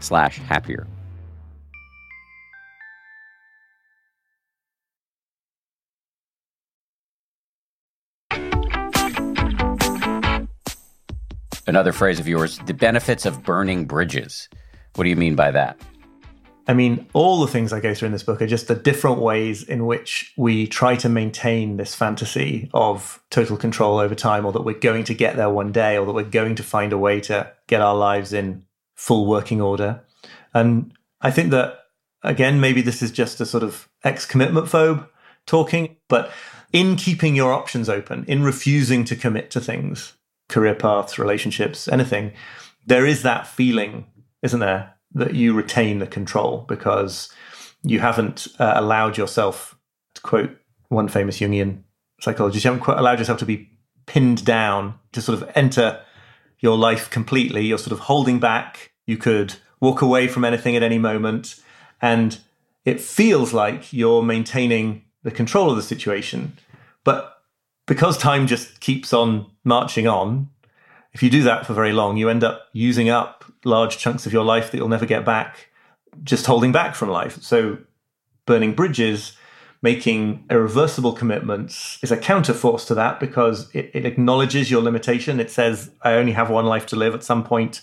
[0.00, 0.86] happier.
[11.68, 14.48] Another phrase of yours, the benefits of burning bridges.
[14.94, 15.76] What do you mean by that?
[16.68, 19.18] I mean, all the things I go through in this book are just the different
[19.18, 24.52] ways in which we try to maintain this fantasy of total control over time, or
[24.52, 26.98] that we're going to get there one day, or that we're going to find a
[26.98, 28.64] way to get our lives in
[28.96, 30.02] full working order.
[30.52, 31.78] And I think that,
[32.22, 35.08] again, maybe this is just a sort of ex commitment phobe
[35.46, 36.32] talking, but
[36.72, 40.14] in keeping your options open, in refusing to commit to things,
[40.48, 42.32] career paths, relationships, anything,
[42.84, 44.06] there is that feeling,
[44.42, 47.32] isn't there, that you retain the control because
[47.82, 49.78] you haven't uh, allowed yourself,
[50.14, 50.56] to quote
[50.88, 51.82] one famous Jungian
[52.20, 53.70] psychologist, you haven't quite allowed yourself to be
[54.06, 56.00] pinned down to sort of enter
[56.60, 57.66] your life completely.
[57.66, 58.92] You're sort of holding back.
[59.06, 61.56] You could walk away from anything at any moment.
[62.00, 62.38] And
[62.84, 66.56] it feels like you're maintaining the control of the situation.
[67.04, 67.40] But
[67.86, 70.50] because time just keeps on marching on,
[71.12, 74.32] if you do that for very long, you end up using up large chunks of
[74.32, 75.70] your life that you'll never get back,
[76.22, 77.40] just holding back from life.
[77.42, 77.78] So,
[78.44, 79.36] burning bridges,
[79.82, 85.40] making irreversible commitments is a counterforce to that because it, it, acknowledges your limitation.
[85.40, 87.14] It says, I only have one life to live.
[87.14, 87.82] At some point,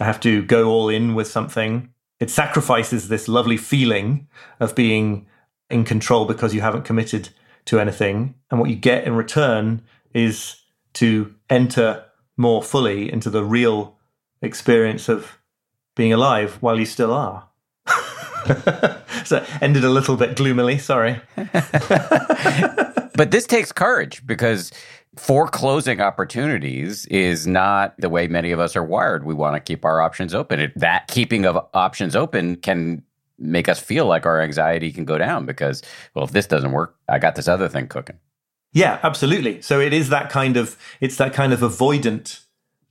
[0.00, 1.90] I have to go all in with something.
[2.20, 4.28] It sacrifices this lovely feeling
[4.60, 5.26] of being
[5.70, 7.30] in control because you haven't committed
[7.66, 8.34] to anything.
[8.50, 10.56] And what you get in return is
[10.94, 12.04] to enter
[12.36, 13.98] more fully into the real
[14.42, 15.38] experience of
[15.96, 17.48] being alive while you still are.
[19.24, 21.20] so ended a little bit gloomily, sorry.
[21.36, 24.72] but this takes courage because
[25.16, 29.24] foreclosing opportunities is not the way many of us are wired.
[29.24, 30.60] We want to keep our options open.
[30.60, 33.02] It, that keeping of options open can
[33.38, 35.82] make us feel like our anxiety can go down because,
[36.14, 38.18] well, if this doesn't work, I got this other thing cooking.
[38.72, 39.62] Yeah, absolutely.
[39.62, 42.40] So it is that kind of it's that kind of avoidant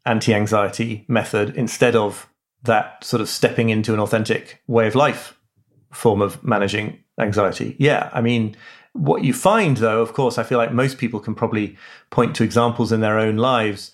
[0.06, 2.30] anti-anxiety method instead of
[2.64, 5.38] that sort of stepping into an authentic way of life
[5.94, 7.76] form of managing anxiety.
[7.80, 8.56] Yeah, I mean,
[8.94, 11.78] what you find though, of course, I feel like most people can probably
[12.10, 13.92] point to examples in their own lives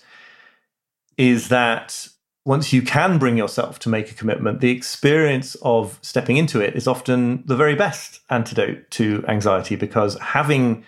[1.16, 2.08] is that
[2.44, 6.74] once you can bring yourself to make a commitment, the experience of stepping into it
[6.74, 10.84] is often the very best antidote to anxiety because having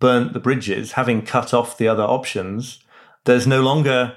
[0.00, 2.80] burnt the bridges, having cut off the other options,
[3.24, 4.16] there's no longer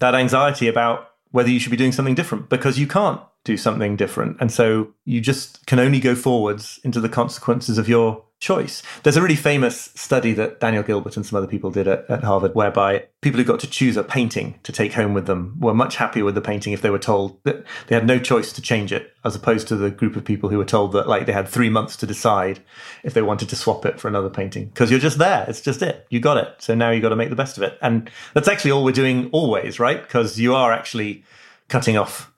[0.00, 3.96] that anxiety about whether you should be doing something different because you can't do something
[3.96, 4.36] different.
[4.40, 8.82] And so you just can only go forwards into the consequences of your choice.
[9.02, 12.24] There's a really famous study that Daniel Gilbert and some other people did at, at,
[12.24, 15.74] Harvard, whereby people who got to choose a painting to take home with them were
[15.74, 18.62] much happier with the painting if they were told that they had no choice to
[18.62, 21.32] change it, as opposed to the group of people who were told that like they
[21.32, 22.60] had three months to decide
[23.04, 24.66] if they wanted to swap it for another painting.
[24.66, 25.44] Because you're just there.
[25.46, 26.06] It's just it.
[26.08, 26.56] You got it.
[26.58, 27.78] So now you got to make the best of it.
[27.82, 30.00] And that's actually all we're doing always, right?
[30.00, 31.24] Because you are actually
[31.68, 32.29] cutting off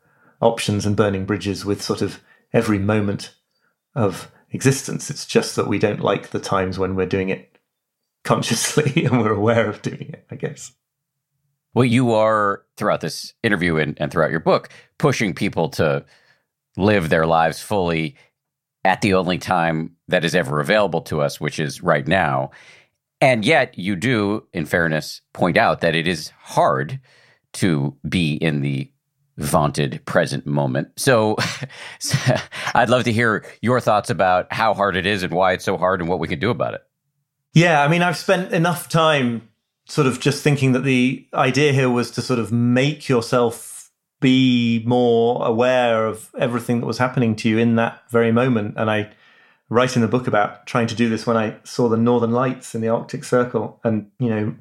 [0.42, 2.20] options and burning bridges with sort of
[2.52, 3.34] every moment
[3.94, 5.08] of existence.
[5.08, 7.58] It's just that we don't like the times when we're doing it
[8.24, 10.72] consciously and we're aware of doing it, I guess.
[11.74, 14.68] Well, you are throughout this interview and, and throughout your book
[14.98, 16.04] pushing people to
[16.76, 18.16] live their lives fully
[18.84, 22.50] at the only time that is ever available to us, which is right now.
[23.20, 27.00] And yet, you do, in fairness, point out that it is hard
[27.54, 28.91] to be in the
[29.38, 30.88] vaunted present moment.
[30.98, 31.36] So,
[32.74, 35.76] I'd love to hear your thoughts about how hard it is and why it's so
[35.76, 36.82] hard and what we can do about it.
[37.54, 39.48] Yeah, I mean, I've spent enough time
[39.86, 44.82] sort of just thinking that the idea here was to sort of make yourself be
[44.86, 48.74] more aware of everything that was happening to you in that very moment.
[48.76, 49.10] And I
[49.68, 52.74] write in the book about trying to do this when I saw the northern lights
[52.74, 54.54] in the Arctic Circle and, you know,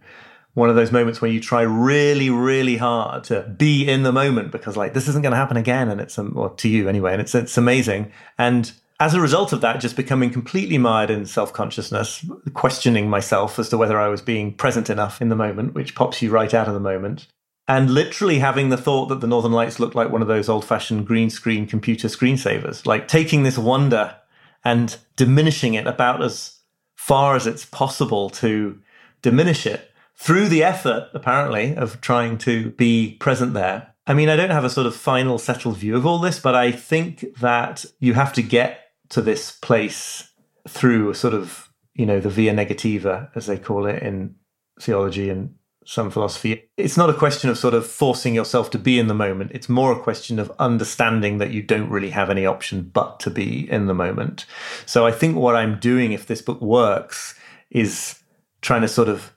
[0.53, 4.51] one of those moments where you try really, really hard to be in the moment
[4.51, 7.13] because like this isn't going to happen again, and it's um, or to you anyway,
[7.13, 8.11] and it's it's amazing.
[8.37, 13.57] And as a result of that, just becoming completely mired in self consciousness, questioning myself
[13.57, 16.53] as to whether I was being present enough in the moment, which pops you right
[16.53, 17.27] out of the moment.
[17.67, 20.65] And literally having the thought that the Northern Lights looked like one of those old
[20.65, 24.15] fashioned green screen computer screensavers, like taking this wonder
[24.63, 26.59] and diminishing it about as
[26.95, 28.79] far as it's possible to
[29.21, 29.90] diminish it
[30.21, 33.91] through the effort, apparently, of trying to be present there.
[34.05, 36.53] I mean, I don't have a sort of final settled view of all this, but
[36.53, 40.29] I think that you have to get to this place
[40.67, 44.35] through a sort of, you know, the via negativa, as they call it in
[44.79, 45.55] theology and
[45.85, 46.69] some philosophy.
[46.77, 49.49] It's not a question of sort of forcing yourself to be in the moment.
[49.55, 53.31] It's more a question of understanding that you don't really have any option but to
[53.31, 54.45] be in the moment.
[54.85, 57.33] So I think what I'm doing, if this book works,
[57.71, 58.19] is
[58.61, 59.33] trying to sort of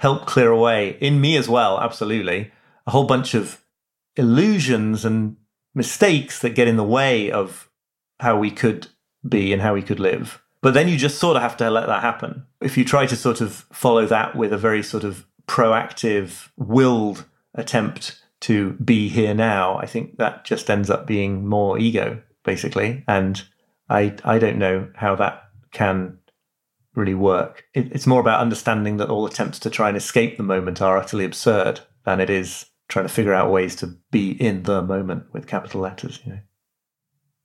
[0.00, 2.50] help clear away in me as well, absolutely,
[2.86, 3.62] a whole bunch of
[4.16, 5.36] illusions and
[5.74, 7.68] mistakes that get in the way of
[8.18, 8.86] how we could
[9.28, 10.42] be and how we could live.
[10.62, 12.46] But then you just sort of have to let that happen.
[12.62, 17.26] If you try to sort of follow that with a very sort of proactive, willed
[17.54, 23.04] attempt to be here now, I think that just ends up being more ego, basically.
[23.06, 23.42] And
[23.90, 26.19] I I don't know how that can
[27.00, 27.64] really work.
[27.74, 30.98] It, it's more about understanding that all attempts to try and escape the moment are
[30.98, 35.24] utterly absurd than it is trying to figure out ways to be in the moment
[35.32, 36.38] with capital letters, you know.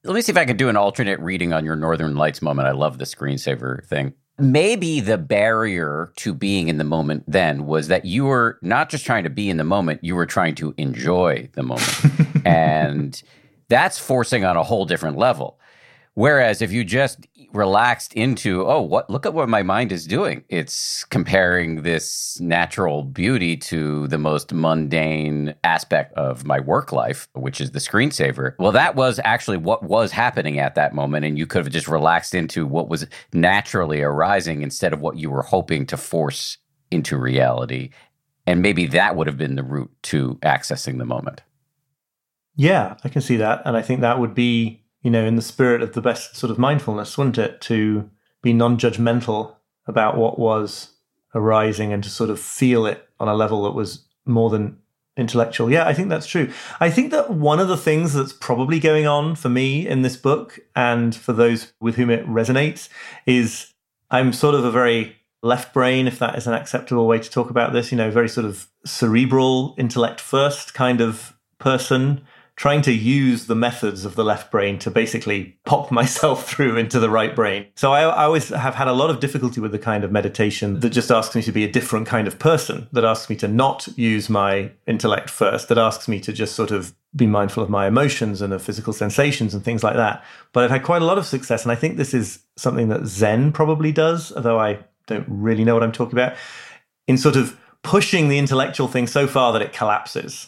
[0.04, 2.68] Let me see if I can do an alternate reading on your Northern Lights moment.
[2.68, 4.14] I love the screensaver thing.
[4.38, 9.06] Maybe the barrier to being in the moment then was that you were not just
[9.06, 12.00] trying to be in the moment, you were trying to enjoy the moment.
[12.46, 13.24] and
[13.70, 15.60] that's forcing on a whole different level.
[16.16, 20.44] Whereas if you just relaxed into, oh, what look at what my mind is doing.
[20.50, 27.62] It's comparing this natural beauty to the most mundane aspect of my work life, which
[27.62, 28.56] is the screensaver.
[28.60, 31.26] Well, that was actually what was happening at that moment.
[31.26, 35.30] And you could have just relaxed into what was naturally arising instead of what you
[35.30, 36.58] were hoping to force
[36.92, 37.90] into reality.
[38.46, 41.42] And maybe that would have been the route to accessing the moment.
[42.56, 43.64] Yeah, I can see that.
[43.66, 46.50] And I think that would be you know, in the spirit of the best sort
[46.50, 48.10] of mindfulness, wouldn't it, to
[48.42, 49.54] be non judgmental
[49.86, 50.96] about what was
[51.36, 54.80] arising and to sort of feel it on a level that was more than
[55.16, 55.72] intellectual.
[55.72, 56.52] Yeah, I think that's true.
[56.80, 60.18] I think that one of the things that's probably going on for me in this
[60.18, 62.90] book and for those with whom it resonates
[63.28, 63.74] is
[64.10, 67.52] I'm sort of a very left brain, if that is an acceptable way to talk
[67.52, 72.26] about this, you know, very sort of cerebral, intellect first kind of person
[72.56, 77.00] trying to use the methods of the left brain to basically pop myself through into
[77.00, 77.66] the right brain.
[77.76, 80.80] So I, I, always have had a lot of difficulty with the kind of meditation
[80.80, 83.48] that just asks me to be a different kind of person, that asks me to
[83.48, 87.70] not use my intellect first, that asks me to just sort of be mindful of
[87.70, 90.24] my emotions and of physical sensations and things like that.
[90.54, 91.64] But I've had quite a lot of success.
[91.64, 95.74] And I think this is something that Zen probably does, although I don't really know
[95.74, 96.36] what I'm talking about,
[97.08, 100.48] in sort of pushing the intellectual thing so far that it collapses.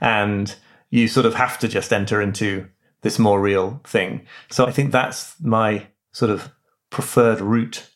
[0.00, 0.54] And
[0.90, 2.68] you sort of have to just enter into
[3.02, 4.26] this more real thing.
[4.50, 6.50] So I think that's my sort of
[6.90, 7.90] preferred route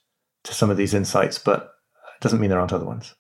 [0.44, 1.74] to some of these insights, but
[2.16, 3.14] it doesn't mean there aren't other ones.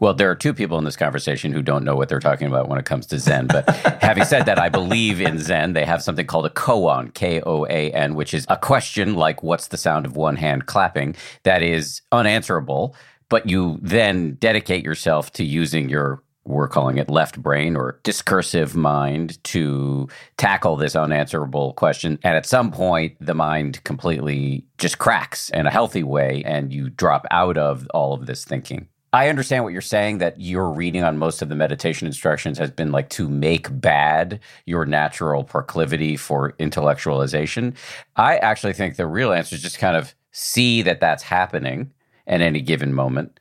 [0.00, 2.68] Well, there are two people in this conversation who don't know what they're talking about
[2.68, 3.46] when it comes to Zen.
[3.46, 3.68] But
[4.02, 5.72] having said that, I believe in Zen.
[5.72, 9.44] They have something called a koan, K O A N, which is a question like,
[9.44, 11.14] what's the sound of one hand clapping?
[11.44, 12.96] That is unanswerable.
[13.28, 18.76] But you then dedicate yourself to using your we're calling it left brain or discursive
[18.76, 22.18] mind to tackle this unanswerable question.
[22.22, 26.90] And at some point, the mind completely just cracks in a healthy way and you
[26.90, 28.88] drop out of all of this thinking.
[29.14, 32.72] I understand what you're saying that your reading on most of the meditation instructions has
[32.72, 37.76] been like to make bad your natural proclivity for intellectualization.
[38.16, 41.92] I actually think the real answer is just kind of see that that's happening
[42.26, 43.38] at any given moment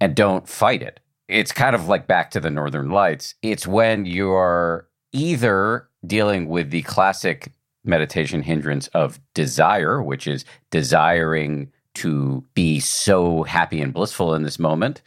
[0.00, 0.98] and don't fight it.
[1.28, 3.34] It's kind of like back to the Northern Lights.
[3.42, 7.52] It's when you're either dealing with the classic
[7.84, 14.58] meditation hindrance of desire, which is desiring to be so happy and blissful in this
[14.58, 15.02] moment,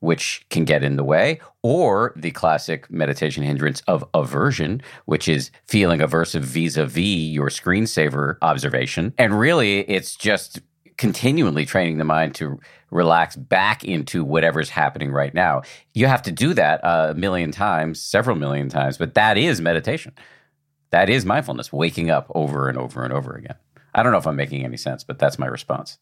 [0.00, 5.50] which can get in the way, or the classic meditation hindrance of aversion, which is
[5.66, 9.12] feeling aversive vis a vis your screensaver observation.
[9.18, 10.60] And really, it's just
[11.00, 15.62] continually training the mind to relax back into whatever's happening right now.
[15.94, 19.62] You have to do that uh, a million times, several million times, but that is
[19.62, 20.12] meditation.
[20.90, 23.56] That is mindfulness, waking up over and over and over again.
[23.94, 25.98] I don't know if I'm making any sense, but that's my response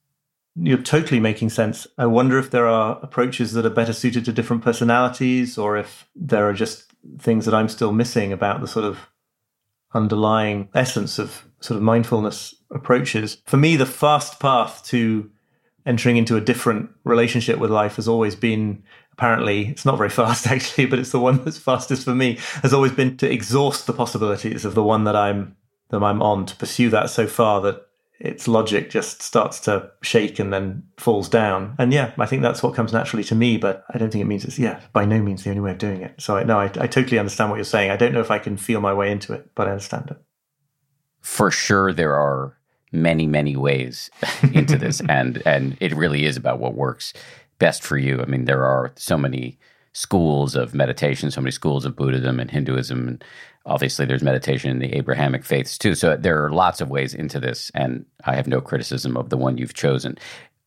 [0.60, 1.86] you're totally making sense.
[1.98, 6.08] I wonder if there are approaches that are better suited to different personalities, or if
[6.16, 8.98] there are just things that I'm still missing about the sort of
[9.94, 13.42] underlying essence of sort of mindfulness approaches.
[13.46, 15.30] For me, the fast path to
[15.86, 18.82] entering into a different relationship with life has always been
[19.12, 22.74] apparently it's not very fast actually but it's the one that's fastest for me has
[22.74, 25.56] always been to exhaust the possibilities of the one that i'm
[25.88, 27.88] that i'm on to pursue that so far that
[28.20, 31.74] its logic just starts to shake and then falls down.
[31.78, 34.26] And yeah, I think that's what comes naturally to me, but I don't think it
[34.26, 36.20] means it's, yeah, by no means the only way of doing it.
[36.20, 37.90] So no, I, I totally understand what you're saying.
[37.90, 40.16] I don't know if I can feel my way into it, but I understand it.
[41.28, 42.56] For sure, there are
[42.90, 44.10] many, many ways
[44.54, 47.12] into this, and and it really is about what works
[47.58, 48.20] best for you.
[48.20, 49.58] I mean, there are so many
[49.92, 53.24] schools of meditation, so many schools of Buddhism and Hinduism and
[53.66, 55.94] obviously there's meditation in the Abrahamic faiths too.
[55.94, 59.36] So there are lots of ways into this, and I have no criticism of the
[59.36, 60.16] one you've chosen.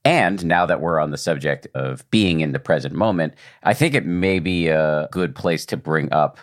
[0.03, 3.33] And now that we're on the subject of being in the present moment,
[3.63, 6.37] I think it may be a good place to bring up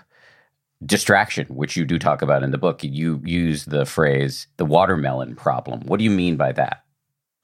[0.84, 2.84] distraction, which you do talk about in the book.
[2.84, 5.80] You use the phrase the watermelon problem.
[5.86, 6.84] What do you mean by that?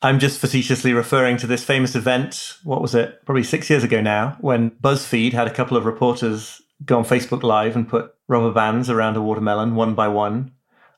[0.03, 2.59] I'm just facetiously referring to this famous event.
[2.63, 3.25] What was it?
[3.25, 7.43] Probably six years ago now, when BuzzFeed had a couple of reporters go on Facebook
[7.43, 10.53] Live and put rubber bands around a watermelon one by one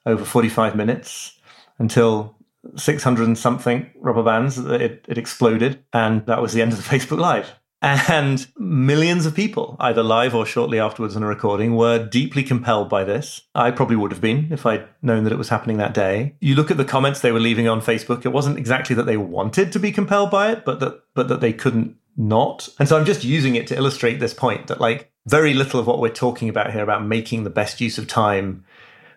[0.05, 1.39] over 45 minutes
[1.78, 2.37] until
[2.74, 5.84] 600 and something rubber bands, it, it exploded.
[5.93, 7.53] And that was the end of the Facebook Live.
[7.83, 12.89] And millions of people, either live or shortly afterwards on a recording, were deeply compelled
[12.89, 13.43] by this.
[13.55, 16.37] I probably would have been if I'd known that it was happening that day.
[16.41, 19.18] You look at the comments they were leaving on Facebook, it wasn't exactly that they
[19.18, 22.68] wanted to be compelled by it, but that but that they couldn't not.
[22.79, 25.87] And so I'm just using it to illustrate this point that like very little of
[25.87, 28.64] what we're talking about here about making the best use of time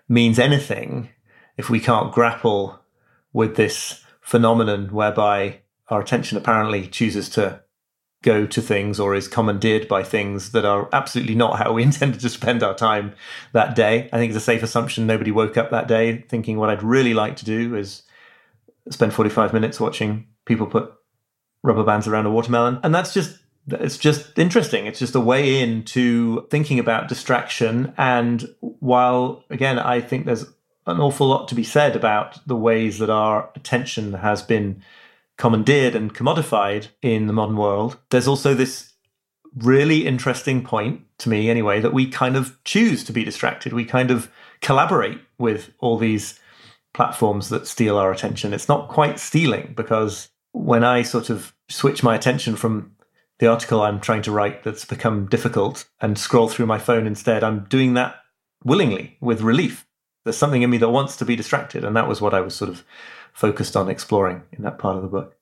[0.09, 1.09] means anything
[1.57, 2.79] if we can't grapple
[3.31, 7.61] with this phenomenon whereby our attention apparently chooses to
[8.21, 12.19] go to things or is commandeered by things that are absolutely not how we intended
[12.21, 13.13] to spend our time
[13.53, 14.09] that day.
[14.11, 17.13] I think it's a safe assumption nobody woke up that day thinking what I'd really
[17.13, 18.03] like to do is
[18.89, 20.93] spend 45 minutes watching people put
[21.63, 22.79] rubber bands around a watermelon.
[22.83, 24.87] And that's just it's just interesting.
[24.87, 27.93] It's just a way into thinking about distraction.
[27.97, 30.45] And while, again, I think there's
[30.87, 34.81] an awful lot to be said about the ways that our attention has been
[35.39, 38.93] commandeered and commodified in the modern world, there's also this
[39.55, 43.71] really interesting point to me, anyway, that we kind of choose to be distracted.
[43.71, 44.29] We kind of
[44.61, 46.39] collaborate with all these
[46.93, 48.53] platforms that steal our attention.
[48.53, 52.91] It's not quite stealing because when I sort of switch my attention from
[53.39, 57.45] the article I'm trying to write that's become difficult and scroll through my phone instead,
[57.45, 58.15] I'm doing that
[58.65, 59.87] willingly with relief.
[60.25, 61.85] There's something in me that wants to be distracted.
[61.85, 62.83] And that was what I was sort of
[63.39, 65.37] focused on exploring in that part of the book.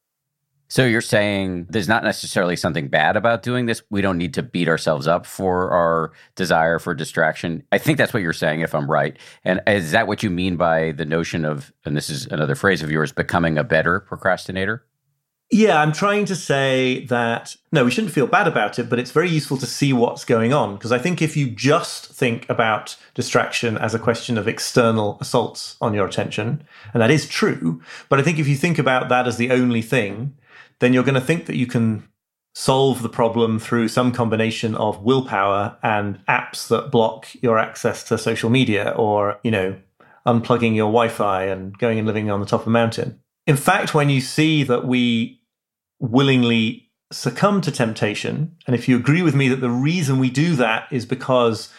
[0.68, 3.82] So you're saying there's not necessarily something bad about doing this.
[3.90, 7.64] We don't need to beat ourselves up for our desire for distraction.
[7.72, 9.18] I think that's what you're saying, if I'm right.
[9.44, 12.84] And is that what you mean by the notion of, and this is another phrase
[12.84, 14.86] of yours, becoming a better procrastinator?
[15.50, 19.12] Yeah, I'm trying to say that no, we shouldn't feel bad about it, but it's
[19.12, 20.76] very useful to see what's going on.
[20.76, 25.78] Because I think if you just think about distraction as a question of external assaults
[25.80, 29.26] on your attention, and that is true, but I think if you think about that
[29.26, 30.36] as the only thing,
[30.80, 32.08] then you're going to think that you can
[32.54, 38.18] solve the problem through some combination of willpower and apps that block your access to
[38.18, 39.78] social media or, you know,
[40.26, 43.20] unplugging your Wi Fi and going and living on the top of a mountain.
[43.46, 45.37] In fact, when you see that we
[46.00, 50.56] willingly succumb to temptation, and if you agree with me that the reason we do
[50.56, 51.72] that is because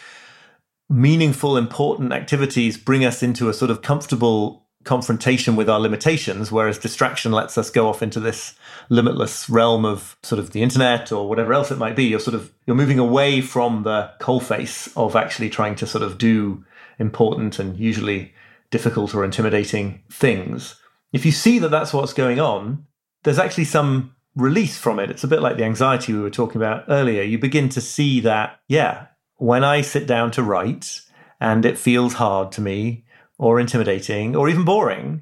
[0.89, 6.79] meaningful, important activities bring us into a sort of comfortable confrontation with our limitations, whereas
[6.79, 8.55] distraction lets us go off into this
[8.89, 12.05] limitless realm of sort of the internet or whatever else it might be.
[12.05, 16.17] You're sort of you're moving away from the coalface of actually trying to sort of
[16.17, 16.63] do
[16.97, 18.33] important and usually
[18.71, 20.75] difficult or intimidating things
[21.11, 22.85] if you see that that's what's going on,
[23.23, 25.09] there's actually some release from it.
[25.09, 27.23] It's a bit like the anxiety we were talking about earlier.
[27.23, 29.07] You begin to see that, yeah,
[29.37, 31.01] when I sit down to write
[31.39, 33.05] and it feels hard to me
[33.37, 35.21] or intimidating or even boring,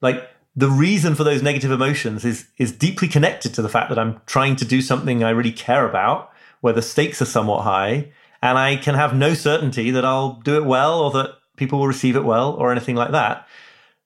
[0.00, 3.98] like the reason for those negative emotions is is deeply connected to the fact that
[3.98, 8.10] I'm trying to do something I really care about, where the stakes are somewhat high,
[8.42, 11.86] and I can have no certainty that I'll do it well or that people will
[11.86, 13.46] receive it well or anything like that.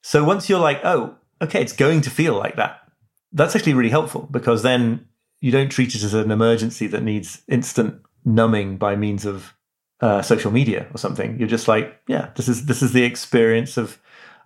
[0.03, 2.82] So once you're like, oh, okay, it's going to feel like that.
[3.33, 5.07] That's actually really helpful because then
[5.41, 9.55] you don't treat it as an emergency that needs instant numbing by means of
[10.01, 11.39] uh, social media or something.
[11.39, 13.99] You're just like, yeah, this is this is the experience of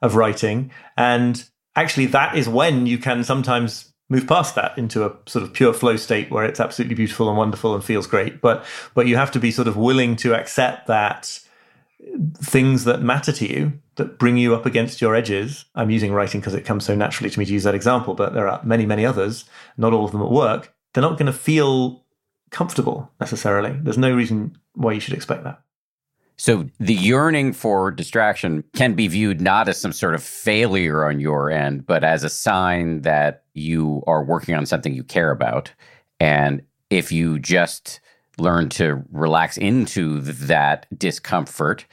[0.02, 5.12] of writing, and actually, that is when you can sometimes move past that into a
[5.26, 8.40] sort of pure flow state where it's absolutely beautiful and wonderful and feels great.
[8.40, 8.64] But
[8.94, 11.40] but you have to be sort of willing to accept that
[12.38, 15.64] things that matter to you that bring you up against your edges.
[15.74, 18.34] I'm using writing because it comes so naturally to me to use that example, but
[18.34, 19.44] there are many, many others,
[19.76, 20.74] not all of them at work.
[20.92, 22.04] They're not going to feel
[22.50, 23.78] comfortable necessarily.
[23.82, 25.60] There's no reason why you should expect that.
[26.38, 31.18] So the yearning for distraction can be viewed not as some sort of failure on
[31.18, 35.72] your end, but as a sign that you are working on something you care about.
[36.20, 38.00] And if you just
[38.38, 41.86] learn to relax into that discomfort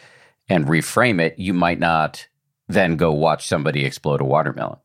[0.49, 2.27] and reframe it, you might not
[2.67, 4.77] then go watch somebody explode a watermelon.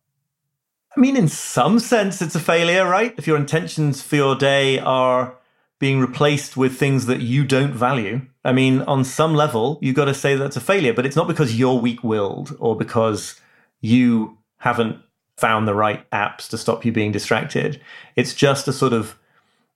[0.97, 3.15] I mean, in some sense, it's a failure, right?
[3.19, 5.37] If your intentions for your day are
[5.79, 10.07] being replaced with things that you don't value, I mean, on some level, you've got
[10.07, 13.41] to say that's a failure, but it's not because you're weak willed or because
[13.81, 14.97] you haven't
[15.37, 17.81] found the right apps to stop you being distracted.
[18.17, 19.17] It's just a sort of,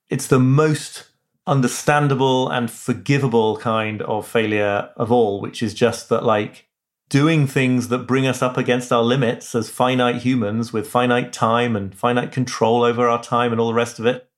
[0.08, 1.04] it's the most
[1.46, 6.68] understandable and forgivable kind of failure of all, which is just that, like,
[7.08, 11.76] doing things that bring us up against our limits as finite humans with finite time
[11.76, 14.30] and finite control over our time and all the rest of it.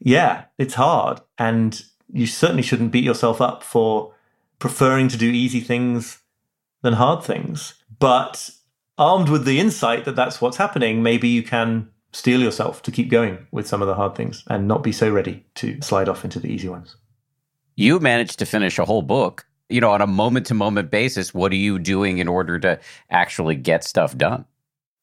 [0.00, 1.20] Yeah, it's hard.
[1.38, 1.80] And
[2.12, 4.12] you certainly shouldn't beat yourself up for
[4.58, 6.22] preferring to do easy things
[6.82, 7.74] than hard things.
[8.00, 8.50] But
[8.98, 13.10] armed with the insight that that's what's happening, maybe you can steel yourself to keep
[13.10, 16.24] going with some of the hard things and not be so ready to slide off
[16.24, 16.96] into the easy ones.
[17.74, 21.32] You managed to finish a whole book, you know, on a moment to moment basis.
[21.32, 22.78] What are you doing in order to
[23.10, 24.44] actually get stuff done?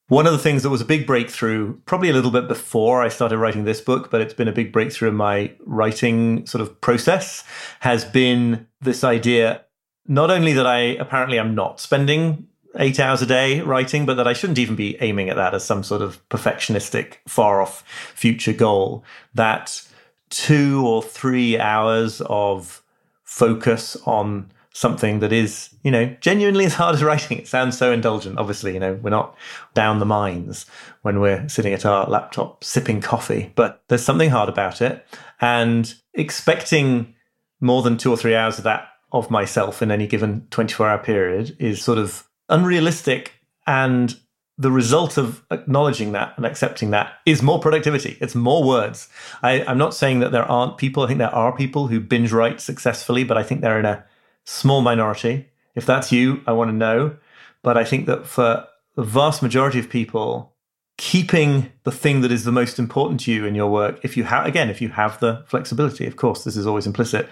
[0.08, 3.10] One of the things that was a big breakthrough, probably a little bit before I
[3.10, 6.82] started writing this book, but it's been a big breakthrough in my writing sort of
[6.82, 7.44] process,
[7.82, 9.66] has been this idea
[10.10, 12.48] not only that I apparently am not spending
[12.78, 15.66] eight hours a day writing, but that I shouldn't even be aiming at that as
[15.66, 17.84] some sort of perfectionistic, far off
[18.16, 19.04] future goal.
[19.34, 19.82] That
[20.30, 22.84] two or three hours of
[23.24, 27.38] focus on something that is, you know, genuinely as hard as writing.
[27.38, 28.38] It sounds so indulgent.
[28.38, 29.36] Obviously, you know, we're not
[29.74, 30.66] down the mines
[31.02, 35.06] when we're sitting at our laptop sipping coffee, but there's something hard about it.
[35.42, 37.16] And expecting
[37.60, 40.98] more than two or three hours of that of myself in any given 24 hour
[41.00, 43.34] period is sort of unrealistic
[43.68, 44.18] and
[44.60, 48.18] the result of acknowledging that and accepting that is more productivity.
[48.20, 49.08] It's more words.
[49.42, 51.04] I, am not saying that there aren't people.
[51.04, 54.04] I think there are people who binge write successfully, but I think they're in a
[54.44, 55.48] small minority.
[55.76, 57.16] If that's you, I want to know.
[57.64, 60.54] But I think that for the vast majority of people,
[60.98, 64.26] keeping the thing that is the most important to you in your work, if you
[64.26, 67.30] have, again, if you have the flexibility, of course, this is always implicit,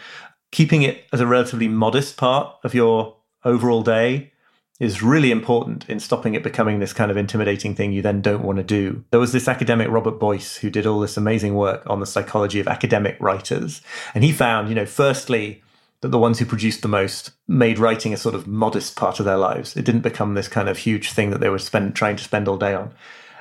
[0.53, 4.31] keeping it as a relatively modest part of your overall day
[4.79, 8.43] is really important in stopping it becoming this kind of intimidating thing you then don't
[8.43, 9.03] want to do.
[9.09, 12.59] There was this academic, Robert Boice, who did all this amazing work on the psychology
[12.59, 13.81] of academic writers.
[14.13, 15.63] And he found, you know, firstly,
[16.01, 19.25] that the ones who produced the most made writing a sort of modest part of
[19.25, 19.75] their lives.
[19.75, 22.47] It didn't become this kind of huge thing that they were spend, trying to spend
[22.47, 22.93] all day on.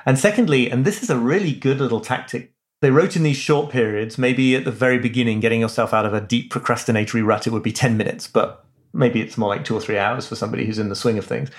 [0.05, 3.71] And secondly, and this is a really good little tactic, they wrote in these short
[3.71, 7.51] periods, maybe at the very beginning, getting yourself out of a deep procrastinatory rut, it
[7.51, 10.65] would be 10 minutes, but maybe it's more like two or three hours for somebody
[10.65, 11.49] who's in the swing of things.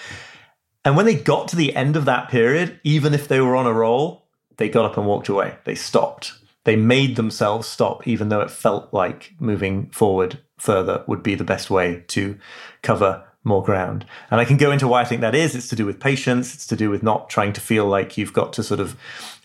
[0.84, 3.66] And when they got to the end of that period, even if they were on
[3.66, 4.26] a roll,
[4.56, 5.56] they got up and walked away.
[5.64, 6.32] They stopped.
[6.64, 11.44] They made themselves stop, even though it felt like moving forward further would be the
[11.44, 12.38] best way to
[12.82, 14.04] cover more ground.
[14.30, 15.54] And I can go into why I think that is.
[15.54, 18.32] It's to do with patience, it's to do with not trying to feel like you've
[18.32, 18.96] got to sort of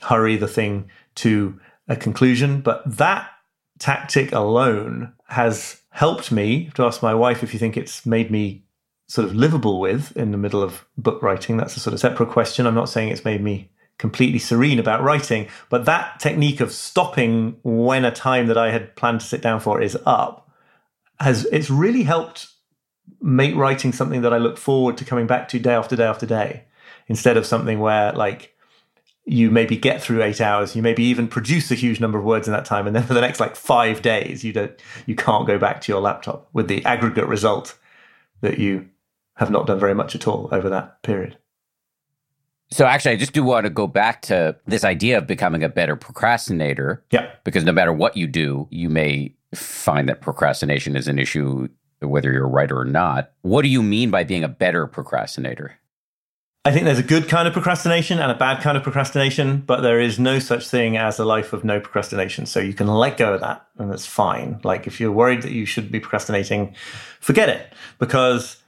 [0.01, 2.61] hurry the thing to a conclusion.
[2.61, 3.29] But that
[3.79, 8.63] tactic alone has helped me to ask my wife if you think it's made me
[9.07, 11.55] sort of livable with in the middle of book writing.
[11.55, 12.65] That's a sort of separate question.
[12.65, 13.69] I'm not saying it's made me
[13.99, 18.95] completely serene about writing, but that technique of stopping when a time that I had
[18.95, 20.49] planned to sit down for is up
[21.19, 22.47] has it's really helped
[23.21, 26.25] make writing something that I look forward to coming back to day after day after
[26.25, 26.63] day
[27.07, 28.52] instead of something where like
[29.25, 32.47] you maybe get through eight hours you maybe even produce a huge number of words
[32.47, 34.73] in that time and then for the next like five days you don't
[35.05, 37.77] you can't go back to your laptop with the aggregate result
[38.41, 38.87] that you
[39.35, 41.37] have not done very much at all over that period.
[42.69, 45.69] So actually i just do want to go back to this idea of becoming a
[45.69, 47.31] better procrastinator yeah.
[47.43, 51.69] because no matter what you do you may find that procrastination is an issue
[52.07, 53.31] whether you're a writer or not.
[53.41, 55.79] What do you mean by being a better procrastinator
[56.65, 59.81] I think there's a good kind of procrastination and a bad kind of procrastination, but
[59.81, 62.45] there is no such thing as a life of no procrastination.
[62.45, 64.61] So you can let go of that and that's fine.
[64.63, 66.73] Like if you're worried that you should be procrastinating,
[67.19, 68.63] forget it because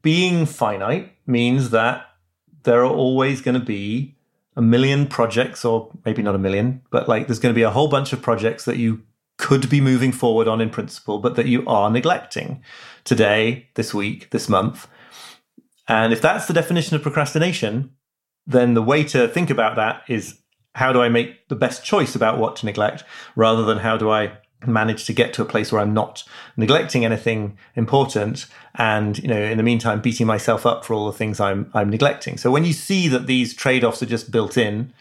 [0.00, 2.06] being finite means that
[2.62, 4.14] there are always going to be
[4.54, 7.70] a million projects or maybe not a million, but like there's going to be a
[7.70, 9.02] whole bunch of projects that you
[9.38, 12.62] could be moving forward on in principle, but that you are neglecting
[13.02, 14.86] today, this week, this month
[15.90, 17.90] and if that's the definition of procrastination,
[18.46, 20.38] then the way to think about that is
[20.76, 23.02] how do I make the best choice about what to neglect
[23.34, 26.22] rather than how do I manage to get to a place where I'm not
[26.56, 31.18] neglecting anything important and you know in the meantime beating myself up for all the
[31.18, 32.38] things I'm I'm neglecting.
[32.38, 34.92] So when you see that these trade-offs are just built in,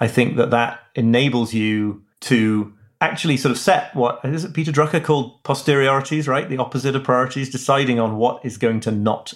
[0.00, 2.72] I think that that enables you to
[3.02, 6.48] actually sort of set what is it Peter Drucker called posteriorities, right?
[6.48, 9.34] The opposite of priorities, deciding on what is going to not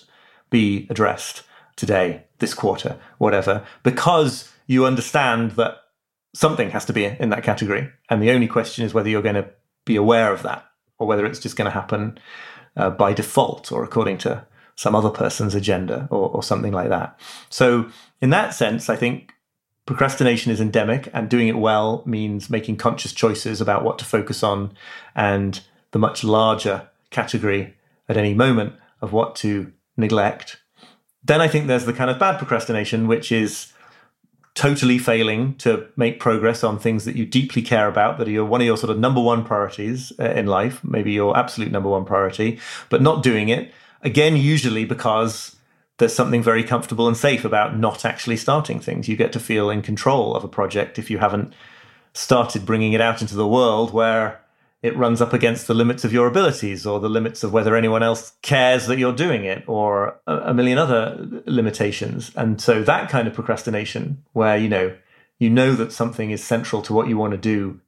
[0.51, 1.43] be addressed
[1.77, 5.77] today, this quarter, whatever, because you understand that
[6.35, 7.91] something has to be in that category.
[8.11, 9.49] And the only question is whether you're going to
[9.85, 10.65] be aware of that
[10.99, 12.19] or whether it's just going to happen
[12.77, 17.19] uh, by default or according to some other person's agenda or, or something like that.
[17.49, 17.91] So,
[18.21, 19.33] in that sense, I think
[19.87, 24.43] procrastination is endemic and doing it well means making conscious choices about what to focus
[24.43, 24.75] on
[25.15, 25.61] and
[25.93, 27.75] the much larger category
[28.09, 30.59] at any moment of what to neglect.
[31.25, 33.73] Then I think there's the kind of bad procrastination, which is
[34.55, 38.61] totally failing to make progress on things that you deeply care about, that are one
[38.61, 42.05] of your sort of number one priorities uh, in life, maybe your absolute number one
[42.05, 43.73] priority, but not doing it.
[44.03, 45.57] Again, usually because
[45.99, 49.09] there's something very comfortable and safe about not actually starting things.
[49.09, 51.53] You get to feel in control of a project if you haven't
[52.13, 54.41] started bringing it out into the world where
[54.83, 58.03] it runs up against the limits of your abilities or the limits of whether anyone
[58.03, 62.31] else cares that you're doing it or a, a million other limitations.
[62.37, 64.97] And so that kind of procrastination where, you know,
[65.39, 67.81] you know that something is central to what you want to do,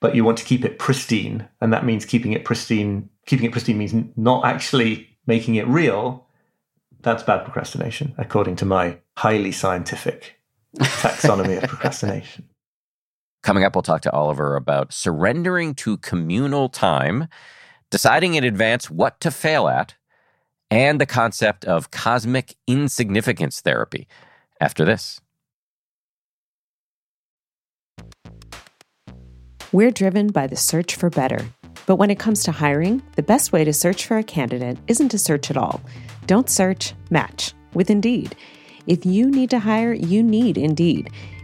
[0.00, 1.48] but you want to keep it pristine.
[1.60, 3.08] And that means keeping it pristine.
[3.26, 6.26] Keeping it pristine means not actually making it real.
[7.00, 10.36] That's bad procrastination, according to my highly scientific
[10.78, 12.48] taxonomy of procrastination.
[13.42, 17.26] Coming up, we'll talk to Oliver about surrendering to communal time,
[17.90, 19.96] deciding in advance what to fail at,
[20.70, 24.06] and the concept of cosmic insignificance therapy
[24.60, 25.20] after this.
[29.72, 31.44] We're driven by the search for better.
[31.86, 35.08] But when it comes to hiring, the best way to search for a candidate isn't
[35.08, 35.80] to search at all.
[36.26, 38.36] Don't search, match with Indeed.
[38.86, 41.10] If you need to hire, you need Indeed.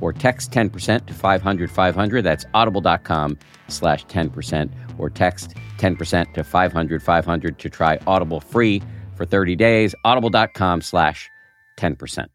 [0.00, 2.22] or text 10% to 500 500.
[2.22, 3.38] That's audible.com
[3.68, 8.82] slash 10% or text 10% to 500 500 to try Audible free
[9.14, 9.94] for 30 days.
[10.04, 11.30] Audible.com slash
[11.78, 12.26] 10%.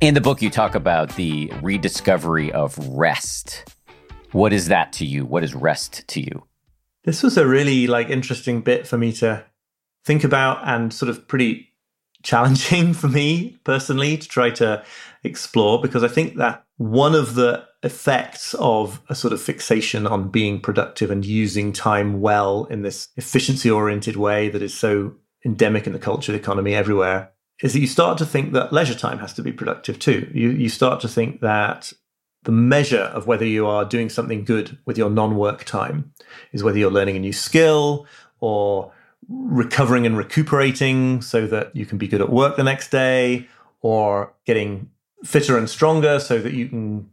[0.00, 3.64] In the book, you talk about the rediscovery of rest.
[4.32, 5.24] What is that to you?
[5.24, 6.44] What is rest to you?
[7.04, 9.46] This was a really like interesting bit for me to
[10.04, 11.70] think about and sort of pretty
[12.22, 14.82] challenging for me personally to try to
[15.22, 20.30] explore because I think that one of the effects of a sort of fixation on
[20.30, 25.86] being productive and using time well in this efficiency oriented way that is so endemic
[25.86, 27.30] in the culture economy everywhere
[27.62, 30.28] is that you start to think that leisure time has to be productive too.
[30.34, 31.92] You you start to think that
[32.42, 36.12] the measure of whether you are doing something good with your non-work time
[36.52, 38.06] is whether you're learning a new skill
[38.40, 38.92] or
[39.28, 43.46] recovering and recuperating so that you can be good at work the next day
[43.80, 44.90] or getting
[45.24, 47.08] fitter and stronger so that you can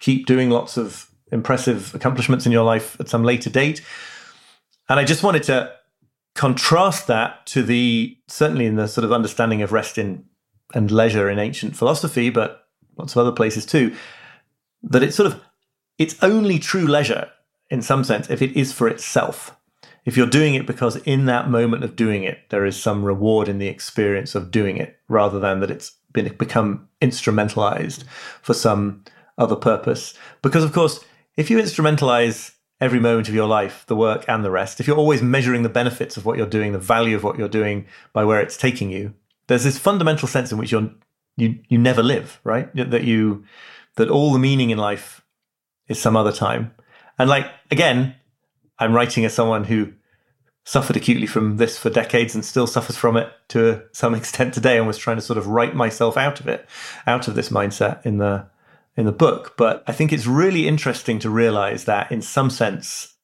[0.00, 3.82] keep doing lots of impressive accomplishments in your life at some later date.
[4.88, 5.72] And I just wanted to
[6.34, 10.24] contrast that to the certainly in the sort of understanding of rest in
[10.74, 13.94] and leisure in ancient philosophy, but lots of other places too,
[14.82, 15.40] that it's sort of
[15.98, 17.30] it's only true leisure
[17.70, 19.56] in some sense if it is for itself.
[20.06, 23.48] If you're doing it because in that moment of doing it, there is some reward
[23.48, 28.04] in the experience of doing it, rather than that it's been become instrumentalized
[28.40, 29.04] for some
[29.36, 30.14] other purpose.
[30.42, 31.04] Because of course,
[31.36, 34.96] if you instrumentalize every moment of your life, the work and the rest, if you're
[34.96, 38.24] always measuring the benefits of what you're doing, the value of what you're doing by
[38.24, 39.12] where it's taking you,
[39.48, 40.90] there's this fundamental sense in which you're
[41.36, 42.74] you you never live, right?
[42.74, 43.44] That you
[43.96, 45.22] that all the meaning in life
[45.88, 46.72] is some other time.
[47.18, 48.14] And like, again,
[48.78, 49.92] I'm writing as someone who
[50.64, 54.76] suffered acutely from this for decades and still suffers from it to some extent today
[54.76, 56.68] and was trying to sort of write myself out of it,
[57.06, 58.46] out of this mindset in the
[58.96, 59.54] in the book.
[59.56, 63.14] But I think it's really interesting to realize that in some sense,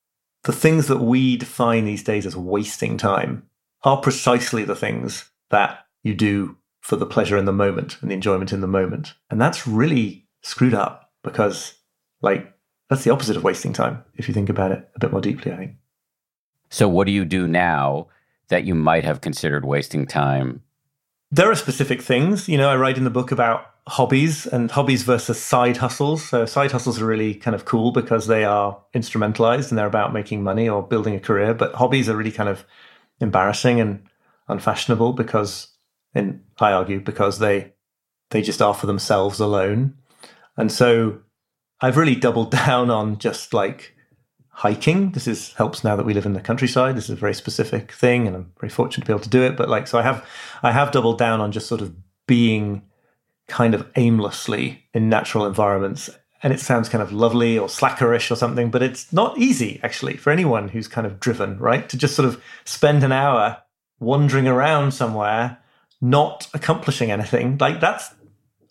[0.45, 3.45] the things that we define these days as wasting time
[3.83, 8.15] are precisely the things that you do for the pleasure in the moment and the
[8.15, 9.15] enjoyment in the moment.
[9.31, 11.75] And that's really screwed up because,
[12.21, 12.52] like,
[12.93, 15.51] that's the opposite of wasting time if you think about it a bit more deeply,
[15.51, 15.77] I think.
[16.69, 18.09] So, what do you do now
[18.49, 20.63] that you might have considered wasting time?
[21.31, 22.51] There are specific things.
[22.51, 26.29] You know, I write in the book about hobbies and hobbies versus side hustles.
[26.29, 30.13] So, side hustles are really kind of cool because they are instrumentalized and they're about
[30.13, 31.55] making money or building a career.
[31.55, 32.67] But hobbies are really kind of
[33.21, 34.07] embarrassing and
[34.49, 35.69] unfashionable because,
[36.15, 37.73] and I argue, because they
[38.29, 39.95] they just are for themselves alone.
[40.59, 41.21] And so
[41.83, 43.95] I've really doubled down on just like
[44.49, 45.11] hiking.
[45.11, 46.97] This is helps now that we live in the countryside.
[46.97, 49.43] This is a very specific thing, and I'm very fortunate to be able to do
[49.43, 49.57] it.
[49.57, 50.27] But like, so I have
[50.63, 51.95] I have doubled down on just sort of
[52.27, 52.83] being
[53.49, 56.09] kind of aimlessly in natural environments.
[56.45, 60.17] And it sounds kind of lovely or slackerish or something, but it's not easy actually
[60.17, 61.89] for anyone who's kind of driven, right?
[61.89, 63.63] To just sort of spend an hour
[64.01, 65.59] wandering around somewhere,
[66.01, 67.59] not accomplishing anything.
[67.59, 68.13] Like that's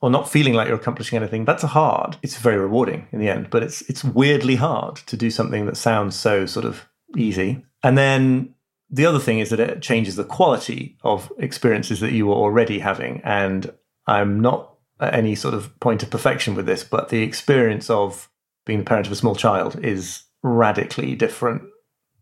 [0.02, 2.18] or not feeling like you're accomplishing anything, that's hard.
[2.24, 5.78] It's very rewarding in the end, but it's it's weirdly hard to do something that
[5.78, 7.64] sounds so sort of easy.
[7.84, 8.56] And then
[8.90, 12.80] the other thing is that it changes the quality of experiences that you were already
[12.80, 13.22] having.
[13.24, 13.72] And
[14.08, 18.30] I'm not at any sort of point of perfection with this, but the experience of
[18.66, 21.64] being the parent of a small child is radically different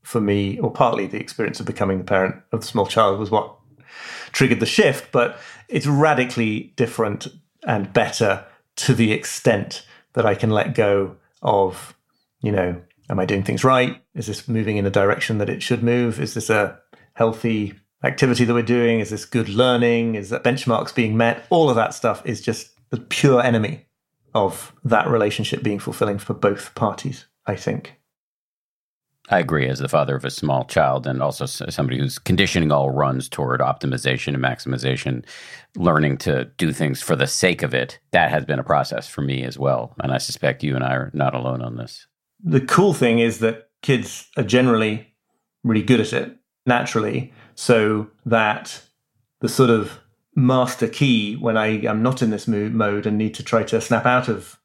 [0.03, 3.31] for me, or partly the experience of becoming the parent of the small child was
[3.31, 3.55] what
[4.31, 7.27] triggered the shift, but it's radically different
[7.65, 8.45] and better
[8.77, 11.95] to the extent that I can let go of,
[12.41, 14.01] you know, am I doing things right?
[14.13, 16.19] Is this moving in a direction that it should move?
[16.19, 16.79] Is this a
[17.13, 18.99] healthy activity that we're doing?
[18.99, 20.15] Is this good learning?
[20.15, 21.45] Is that benchmarks being met?
[21.49, 23.85] All of that stuff is just the pure enemy
[24.33, 27.98] of that relationship being fulfilling for both parties, I think.
[29.31, 29.67] I agree.
[29.67, 33.59] As the father of a small child, and also somebody who's conditioning all runs toward
[33.61, 35.23] optimization and maximization,
[35.75, 39.21] learning to do things for the sake of it, that has been a process for
[39.21, 39.93] me as well.
[39.99, 42.07] And I suspect you and I are not alone on this.
[42.43, 45.13] The cool thing is that kids are generally
[45.63, 48.81] really good at it naturally, so that
[49.41, 49.99] the sort of
[50.35, 54.05] master key when I am not in this mode and need to try to snap
[54.05, 54.57] out of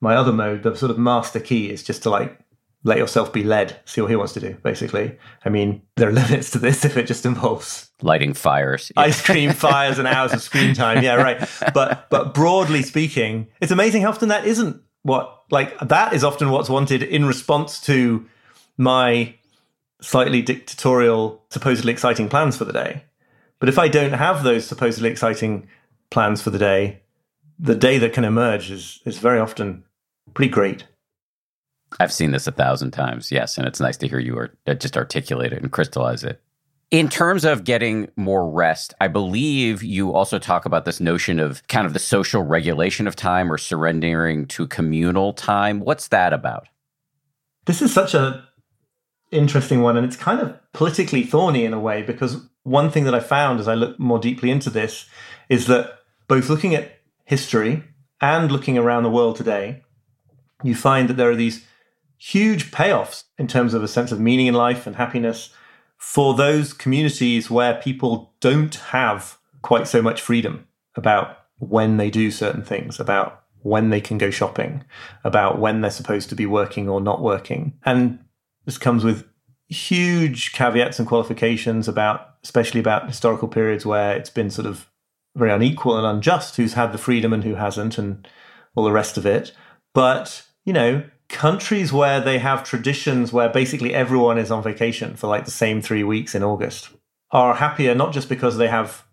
[0.00, 2.38] my other mode, the sort of master key is just to like
[2.84, 5.16] let yourself be led, see what he wants to do, basically.
[5.44, 9.52] I mean, there are limits to this if it just involves lighting fires, ice cream
[9.52, 11.02] fires and hours of screen time.
[11.02, 11.48] Yeah, right.
[11.74, 16.50] But but broadly speaking, it's amazing how often that isn't what like that is often
[16.50, 18.26] what's wanted in response to
[18.76, 19.34] my
[20.00, 23.04] slightly dictatorial, supposedly exciting plans for the day.
[23.60, 25.68] But if I don't have those supposedly exciting
[26.10, 27.02] plans for the day,
[27.58, 29.84] the day that can emerge is is very often
[30.34, 30.84] pretty great.
[32.00, 34.74] I've seen this a thousand times, yes, and it's nice to hear you are, uh,
[34.74, 36.40] just articulate it and crystallize it.
[36.90, 41.66] In terms of getting more rest, I believe you also talk about this notion of
[41.68, 45.80] kind of the social regulation of time or surrendering to communal time.
[45.80, 46.68] What's that about?
[47.64, 48.46] This is such a
[49.30, 53.14] interesting one and it's kind of politically thorny in a way because one thing that
[53.14, 55.06] I found as I look more deeply into this
[55.48, 57.82] is that both looking at history
[58.20, 59.82] and looking around the world today,
[60.62, 61.66] you find that there are these
[62.24, 65.50] huge payoffs in terms of a sense of meaning in life and happiness
[65.96, 70.64] for those communities where people don't have quite so much freedom
[70.94, 74.84] about when they do certain things, about when they can go shopping,
[75.24, 77.72] about when they're supposed to be working or not working.
[77.84, 78.20] And
[78.66, 79.26] this comes with
[79.66, 84.88] huge caveats and qualifications about, especially about historical periods where it's been sort of
[85.34, 88.28] very unequal and unjust who's had the freedom and who hasn't, and
[88.76, 89.52] all the rest of it.
[89.92, 91.02] But, you know,
[91.32, 95.82] countries where they have traditions where basically everyone is on vacation for like the same
[95.82, 96.90] three weeks in August
[97.30, 99.04] are happier not just because they have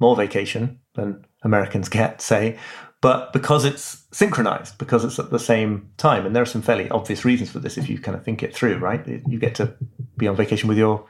[0.00, 2.58] more vacation than Americans get, say,
[3.00, 6.26] but because it's synchronized, because it's at the same time.
[6.26, 8.54] And there are some fairly obvious reasons for this if you kind of think it
[8.54, 9.06] through, right?
[9.06, 9.74] You get to
[10.16, 11.06] be on vacation with your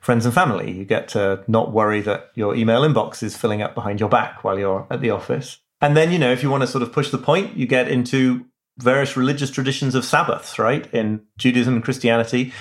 [0.00, 0.70] friends and family.
[0.72, 4.44] You get to not worry that your email inbox is filling up behind your back
[4.44, 5.58] while you're at the office.
[5.80, 7.88] And then, you know, if you want to sort of push the point, you get
[7.88, 8.46] into
[8.82, 10.92] various religious traditions of Sabbaths, right?
[10.92, 12.52] In Judaism and Christianity,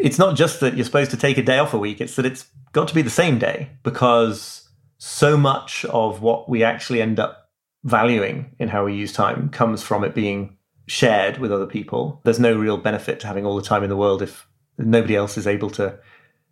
[0.00, 2.26] it's not just that you're supposed to take a day off a week, it's that
[2.26, 7.18] it's got to be the same day because so much of what we actually end
[7.18, 7.50] up
[7.84, 12.20] valuing in how we use time comes from it being shared with other people.
[12.24, 14.46] There's no real benefit to having all the time in the world if
[14.78, 15.98] nobody else is able to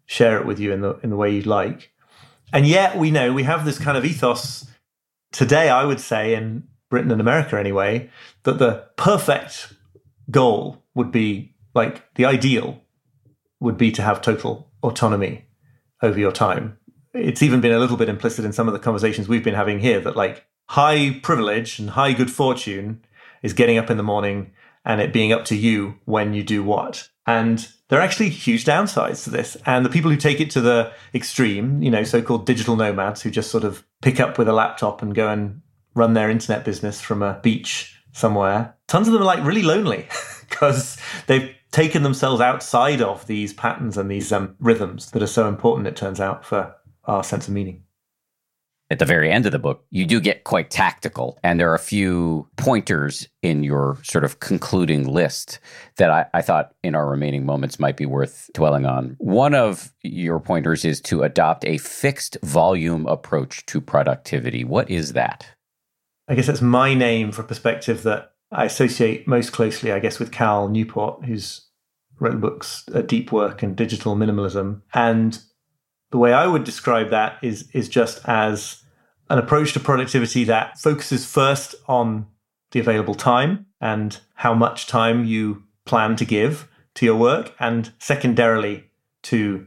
[0.06, 1.90] share it with you in the in the way you'd like.
[2.52, 4.66] And yet we know we have this kind of ethos
[5.32, 8.10] today, I would say, in Britain and America anyway,
[8.42, 9.72] that the perfect
[10.30, 12.82] goal would be like the ideal
[13.60, 15.46] would be to have total autonomy
[16.02, 16.76] over your time.
[17.14, 19.80] It's even been a little bit implicit in some of the conversations we've been having
[19.80, 23.02] here that like high privilege and high good fortune
[23.42, 24.52] is getting up in the morning
[24.84, 27.08] and it being up to you when you do what.
[27.26, 29.56] And there are actually huge downsides to this.
[29.64, 33.22] And the people who take it to the extreme, you know, so called digital nomads
[33.22, 35.62] who just sort of pick up with a laptop and go and
[35.94, 38.74] run their internet business from a beach somewhere.
[38.88, 40.08] Tons of them are like really lonely
[40.48, 45.48] because they've taken themselves outside of these patterns and these um, rhythms that are so
[45.48, 46.74] important, it turns out, for
[47.04, 47.82] our sense of meaning.
[48.90, 51.74] At the very end of the book, you do get quite tactical, and there are
[51.74, 55.60] a few pointers in your sort of concluding list
[55.96, 59.16] that I, I thought in our remaining moments might be worth dwelling on.
[59.18, 64.62] One of your pointers is to adopt a fixed volume approach to productivity.
[64.62, 65.46] What is that?
[66.32, 70.18] I guess that's my name for a perspective that I associate most closely, I guess,
[70.18, 71.66] with Cal Newport, who's
[72.18, 74.80] written books, uh, Deep Work and Digital Minimalism.
[74.94, 75.38] And
[76.10, 78.82] the way I would describe that is is just as
[79.28, 82.26] an approach to productivity that focuses first on
[82.70, 87.92] the available time and how much time you plan to give to your work, and
[87.98, 88.84] secondarily
[89.24, 89.66] to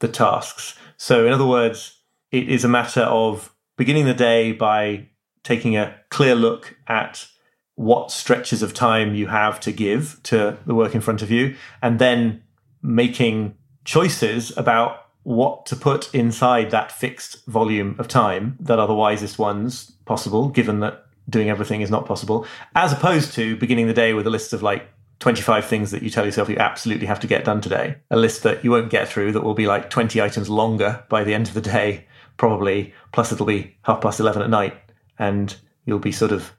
[0.00, 0.78] the tasks.
[0.96, 2.00] So, in other words,
[2.30, 5.08] it is a matter of beginning the day by
[5.46, 7.28] taking a clear look at
[7.76, 11.54] what stretches of time you have to give to the work in front of you,
[11.80, 12.42] and then
[12.82, 18.94] making choices about what to put inside that fixed volume of time that are the
[18.94, 22.44] wisest ones possible, given that doing everything is not possible,
[22.74, 24.88] as opposed to beginning the day with a list of like
[25.20, 27.96] 25 things that you tell yourself you absolutely have to get done today.
[28.10, 31.22] A list that you won't get through that will be like 20 items longer by
[31.22, 34.76] the end of the day, probably, plus it'll be half past 11 at night
[35.18, 36.56] and you'll be sort of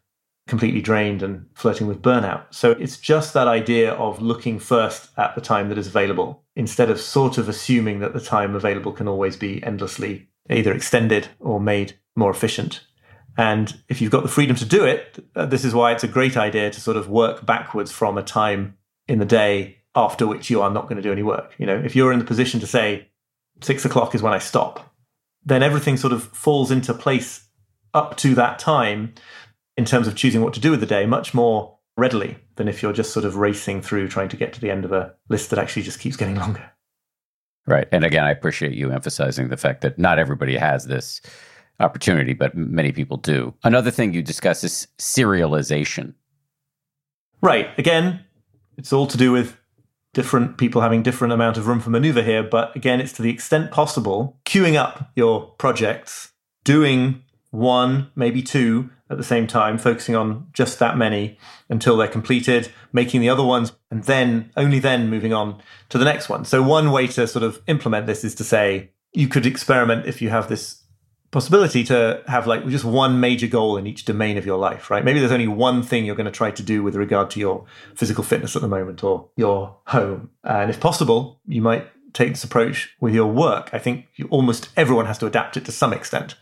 [0.48, 2.46] completely drained and flirting with burnout.
[2.52, 6.90] So it's just that idea of looking first at the time that is available instead
[6.90, 11.60] of sort of assuming that the time available can always be endlessly either extended or
[11.60, 12.82] made more efficient.
[13.38, 16.38] And if you've got the freedom to do it, this is why it's a great
[16.38, 18.78] idea to sort of work backwards from a time
[19.08, 21.54] in the day after which you are not going to do any work.
[21.58, 23.10] You know, if you're in the position to say
[23.62, 24.96] six o'clock is when I stop,
[25.44, 27.47] then everything sort of falls into place
[27.98, 29.14] up to that time
[29.76, 32.82] in terms of choosing what to do with the day much more readily than if
[32.82, 35.50] you're just sort of racing through trying to get to the end of a list
[35.50, 36.72] that actually just keeps getting longer.
[37.66, 37.88] Right.
[37.92, 41.22] And again, I appreciate you emphasizing the fact that not everybody has this
[41.80, 43.54] opportunity, but many people do.
[43.64, 46.14] Another thing you discuss is serialization.
[47.42, 47.68] Right.
[47.78, 48.22] Again,
[48.78, 49.58] it's all to do with
[50.14, 53.30] different people having different amount of room for maneuver here, but again, it's to the
[53.30, 56.32] extent possible queuing up your projects,
[56.64, 57.22] doing
[57.52, 61.38] one, maybe two at the same time, focusing on just that many
[61.70, 66.06] until they're completed, making the other ones, and then only then moving on to the
[66.06, 66.44] next one.
[66.46, 70.22] So, one way to sort of implement this is to say you could experiment if
[70.22, 70.84] you have this
[71.32, 75.04] possibility to have like just one major goal in each domain of your life, right?
[75.04, 77.66] Maybe there's only one thing you're going to try to do with regard to your
[77.96, 80.30] physical fitness at the moment or your home.
[80.44, 83.70] And if possible, you might take this approach with your work.
[83.74, 86.36] I think you, almost everyone has to adapt it to some extent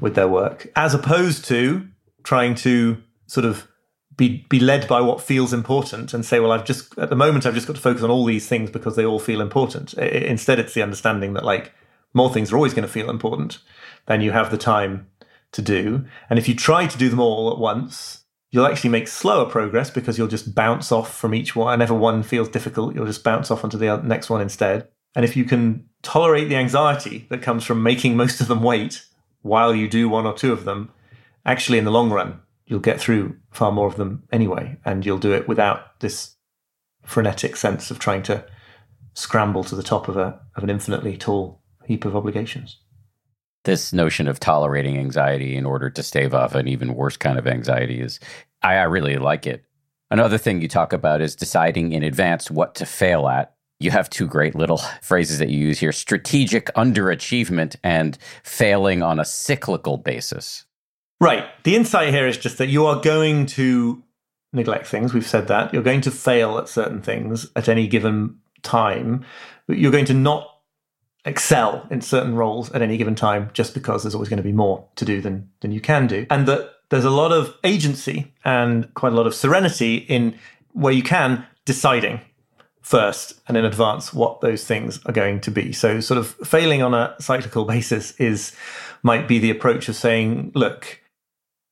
[0.00, 1.86] with their work, as opposed to
[2.22, 3.68] trying to sort of
[4.16, 7.46] be be led by what feels important and say, well, I've just at the moment
[7.46, 9.94] I've just got to focus on all these things because they all feel important.
[9.94, 11.72] Instead, it's the understanding that like
[12.14, 13.58] more things are always going to feel important
[14.06, 15.06] than you have the time
[15.52, 16.04] to do.
[16.28, 19.90] And if you try to do them all at once, you'll actually make slower progress
[19.90, 21.72] because you'll just bounce off from each one.
[21.72, 24.88] Whenever one feels difficult, you'll just bounce off onto the next one instead.
[25.14, 29.04] And if you can tolerate the anxiety that comes from making most of them wait
[29.42, 30.90] while you do one or two of them,
[31.44, 34.78] actually in the long run, you'll get through far more of them anyway.
[34.84, 36.36] And you'll do it without this
[37.04, 38.44] frenetic sense of trying to
[39.14, 42.78] scramble to the top of a of an infinitely tall heap of obligations.
[43.64, 47.46] This notion of tolerating anxiety in order to stave off an even worse kind of
[47.46, 48.18] anxiety is,
[48.62, 49.64] I, I really like it.
[50.10, 53.51] Another thing you talk about is deciding in advance what to fail at.
[53.82, 59.18] You have two great little phrases that you use here strategic underachievement and failing on
[59.18, 60.64] a cyclical basis.
[61.20, 61.44] Right.
[61.62, 64.02] The insight here is just that you are going to
[64.52, 65.14] neglect things.
[65.14, 65.72] We've said that.
[65.72, 69.24] You're going to fail at certain things at any given time.
[69.66, 70.48] But you're going to not
[71.24, 74.52] excel in certain roles at any given time just because there's always going to be
[74.52, 78.34] more to do than than you can do and that there's a lot of agency
[78.44, 80.36] and quite a lot of serenity in
[80.72, 82.20] where you can deciding
[82.82, 86.82] first and in advance what those things are going to be so sort of failing
[86.82, 88.52] on a cyclical basis is
[89.02, 91.00] might be the approach of saying look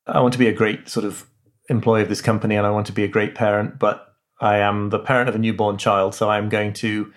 [0.07, 1.27] i want to be a great sort of
[1.69, 4.89] employee of this company and i want to be a great parent but i am
[4.89, 7.11] the parent of a newborn child so i'm going to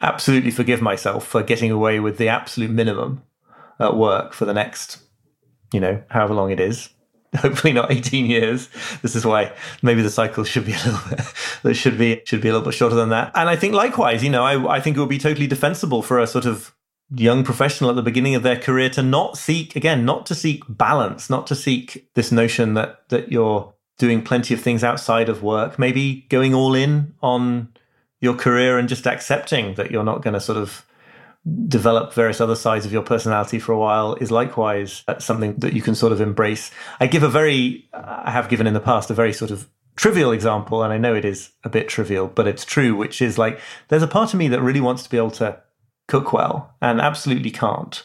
[0.00, 3.22] absolutely forgive myself for getting away with the absolute minimum
[3.78, 4.98] at work for the next,
[5.72, 6.90] you know, however long it is.
[7.36, 8.68] Hopefully not 18 years.
[9.02, 9.52] This is why
[9.82, 11.00] maybe the cycle should be a little
[11.62, 13.30] bit, should be, should be a little bit shorter than that.
[13.34, 16.18] And I think likewise, you know, I, I think it would be totally defensible for
[16.18, 16.74] a sort of
[17.14, 20.62] young professional at the beginning of their career to not seek, again, not to seek
[20.68, 25.42] balance, not to seek this notion that, that you're doing plenty of things outside of
[25.42, 27.68] work, maybe going all in on
[28.20, 30.84] your career and just accepting that you're not going to sort of
[31.66, 35.72] develop various other sides of your personality for a while is likewise uh, something that
[35.72, 36.70] you can sort of embrace.
[37.00, 39.68] I give a very, uh, I have given in the past a very sort of
[39.96, 43.38] trivial example, and I know it is a bit trivial, but it's true, which is
[43.38, 45.60] like there's a part of me that really wants to be able to
[46.08, 48.02] cook well and absolutely can't.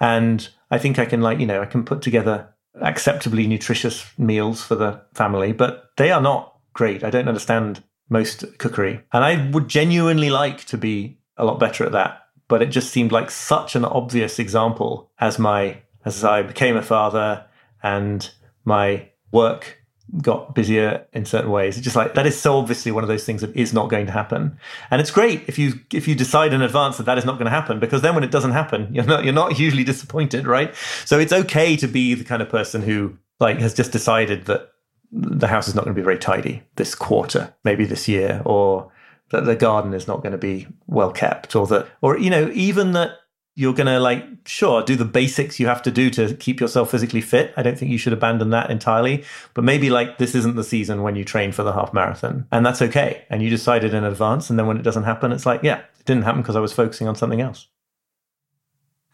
[0.00, 2.48] And I think I can, like, you know, I can put together
[2.80, 7.04] acceptably nutritious meals for the family, but they are not great.
[7.04, 9.00] I don't understand most cookery.
[9.12, 12.23] And I would genuinely like to be a lot better at that.
[12.54, 16.82] But it just seemed like such an obvious example as my as I became a
[16.82, 17.46] father
[17.82, 18.30] and
[18.64, 19.82] my work
[20.22, 21.76] got busier in certain ways.
[21.76, 24.06] It's just like that is so obviously one of those things that is not going
[24.06, 24.56] to happen.
[24.92, 27.46] And it's great if you if you decide in advance that that is not going
[27.46, 30.72] to happen because then when it doesn't happen, you're not you're not hugely disappointed, right?
[31.04, 34.70] So it's okay to be the kind of person who like has just decided that
[35.10, 38.92] the house is not going to be very tidy this quarter, maybe this year, or
[39.30, 42.50] that the garden is not going to be well kept, or that, or, you know,
[42.54, 43.12] even that
[43.56, 46.90] you're going to like, sure, do the basics you have to do to keep yourself
[46.90, 47.54] physically fit.
[47.56, 49.24] I don't think you should abandon that entirely,
[49.54, 52.66] but maybe like this isn't the season when you train for the half marathon and
[52.66, 53.24] that's okay.
[53.30, 54.50] And you decided in advance.
[54.50, 56.72] And then when it doesn't happen, it's like, yeah, it didn't happen because I was
[56.72, 57.68] focusing on something else.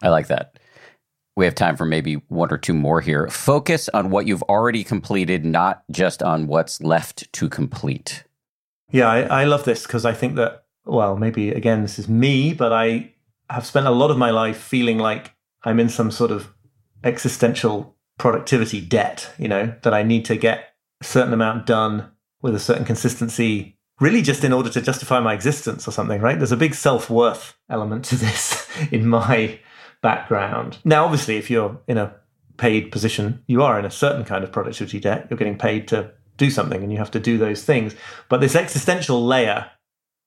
[0.01, 0.57] I like that
[1.35, 3.27] We have time for maybe one or two more here.
[3.29, 8.23] Focus on what you've already completed, not just on what's left to complete.
[8.91, 12.53] Yeah, I, I love this because I think that, well, maybe again, this is me,
[12.53, 13.13] but I
[13.49, 16.53] have spent a lot of my life feeling like I'm in some sort of
[17.03, 22.11] existential productivity debt, you know, that I need to get a certain amount done
[22.41, 26.37] with a certain consistency, really just in order to justify my existence or something, right?
[26.37, 29.59] There's a big self worth element to this in my
[30.01, 30.79] background.
[30.83, 32.15] Now, obviously, if you're in a
[32.57, 35.27] paid position, you are in a certain kind of productivity debt.
[35.29, 36.11] You're getting paid to
[36.41, 37.95] do something and you have to do those things.
[38.27, 39.69] But this existential layer,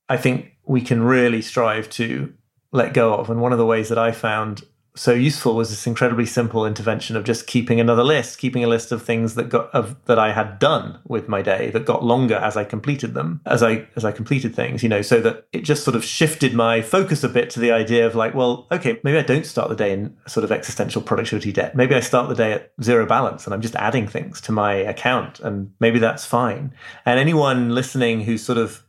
[0.08, 2.32] I think we can really strive to
[2.70, 3.30] let go of.
[3.30, 4.64] And one of the ways that I found
[4.96, 8.92] so useful was this incredibly simple intervention of just keeping another list, keeping a list
[8.92, 12.36] of things that got of that I had done with my day that got longer
[12.36, 15.62] as I completed them, as I as I completed things, you know, so that it
[15.62, 19.00] just sort of shifted my focus a bit to the idea of like, well, okay,
[19.02, 21.74] maybe I don't start the day in sort of existential productivity debt.
[21.74, 24.74] Maybe I start the day at zero balance and I'm just adding things to my
[24.74, 26.72] account and maybe that's fine.
[27.04, 28.84] And anyone listening who's sort of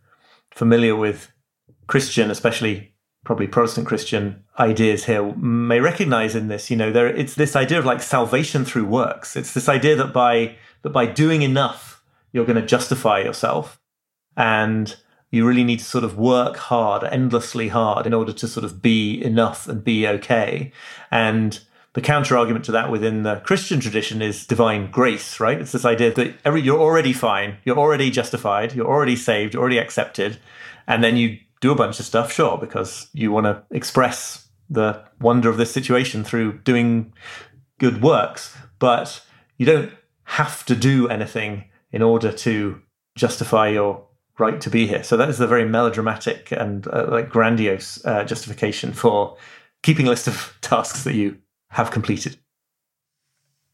[0.51, 1.31] familiar with
[1.87, 2.94] Christian, especially
[3.25, 6.71] probably Protestant Christian ideas here may recognize in this.
[6.71, 9.35] You know, there it's this idea of like salvation through works.
[9.35, 13.81] It's this idea that by that by doing enough, you're going to justify yourself,
[14.37, 14.95] and
[15.31, 18.81] you really need to sort of work hard, endlessly hard, in order to sort of
[18.81, 20.71] be enough and be okay.
[21.11, 21.59] And
[21.93, 25.59] the counter argument to that within the Christian tradition is divine grace, right?
[25.59, 29.61] It's this idea that every, you're already fine, you're already justified, you're already saved, you're
[29.61, 30.37] already accepted,
[30.87, 35.03] and then you do a bunch of stuff, sure, because you want to express the
[35.19, 37.13] wonder of this situation through doing
[37.79, 39.21] good works, but
[39.57, 39.91] you don't
[40.23, 42.81] have to do anything in order to
[43.15, 44.05] justify your
[44.37, 45.03] right to be here.
[45.03, 49.37] So that is a very melodramatic and uh, like grandiose uh, justification for
[49.81, 51.37] keeping a list of tasks that you
[51.69, 52.37] have completed.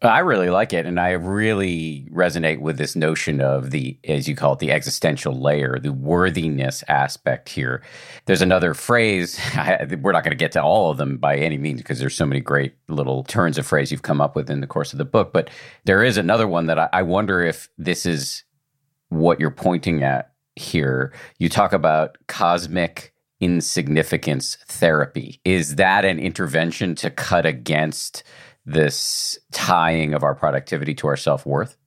[0.03, 0.87] I really like it.
[0.87, 5.39] And I really resonate with this notion of the, as you call it, the existential
[5.39, 7.83] layer, the worthiness aspect here.
[8.25, 11.81] There's another phrase, we're not going to get to all of them by any means
[11.81, 14.67] because there's so many great little turns of phrase you've come up with in the
[14.67, 15.33] course of the book.
[15.33, 15.51] But
[15.83, 18.43] there is another one that I, I wonder if this is
[19.09, 21.13] what you're pointing at here.
[21.37, 25.41] You talk about cosmic insignificance therapy.
[25.45, 28.23] Is that an intervention to cut against?
[28.65, 31.77] This tying of our productivity to our self worth?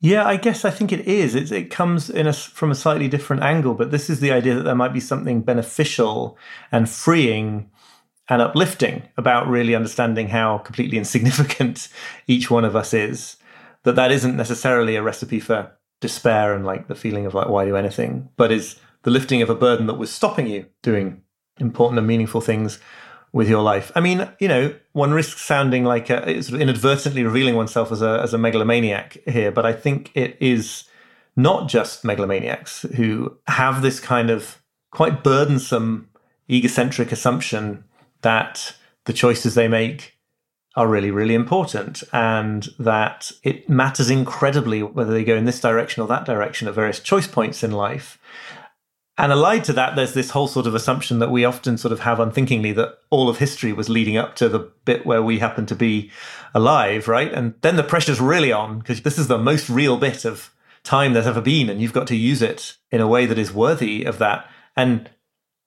[0.00, 1.36] Yeah, I guess I think it is.
[1.36, 4.56] It, it comes in a, from a slightly different angle, but this is the idea
[4.56, 6.36] that there might be something beneficial
[6.72, 7.70] and freeing
[8.28, 11.88] and uplifting about really understanding how completely insignificant
[12.26, 13.36] each one of us is.
[13.84, 17.64] That that isn't necessarily a recipe for despair and like the feeling of like why
[17.64, 21.22] do anything, but is the lifting of a burden that was stopping you doing
[21.58, 22.80] important and meaningful things
[23.32, 23.90] with your life.
[23.94, 28.02] I mean, you know, one risks sounding like a, sort of inadvertently revealing oneself as
[28.02, 30.84] a as a megalomaniac here, but I think it is
[31.34, 36.08] not just megalomaniacs who have this kind of quite burdensome
[36.50, 37.84] egocentric assumption
[38.20, 40.18] that the choices they make
[40.76, 46.02] are really, really important and that it matters incredibly whether they go in this direction
[46.02, 48.18] or that direction at various choice points in life.
[49.18, 52.00] And allied to that, there's this whole sort of assumption that we often sort of
[52.00, 55.66] have unthinkingly that all of history was leading up to the bit where we happen
[55.66, 56.10] to be
[56.54, 57.32] alive, right?
[57.32, 60.50] And then the pressure's really on because this is the most real bit of
[60.82, 63.52] time there's ever been, and you've got to use it in a way that is
[63.52, 64.48] worthy of that.
[64.76, 65.10] And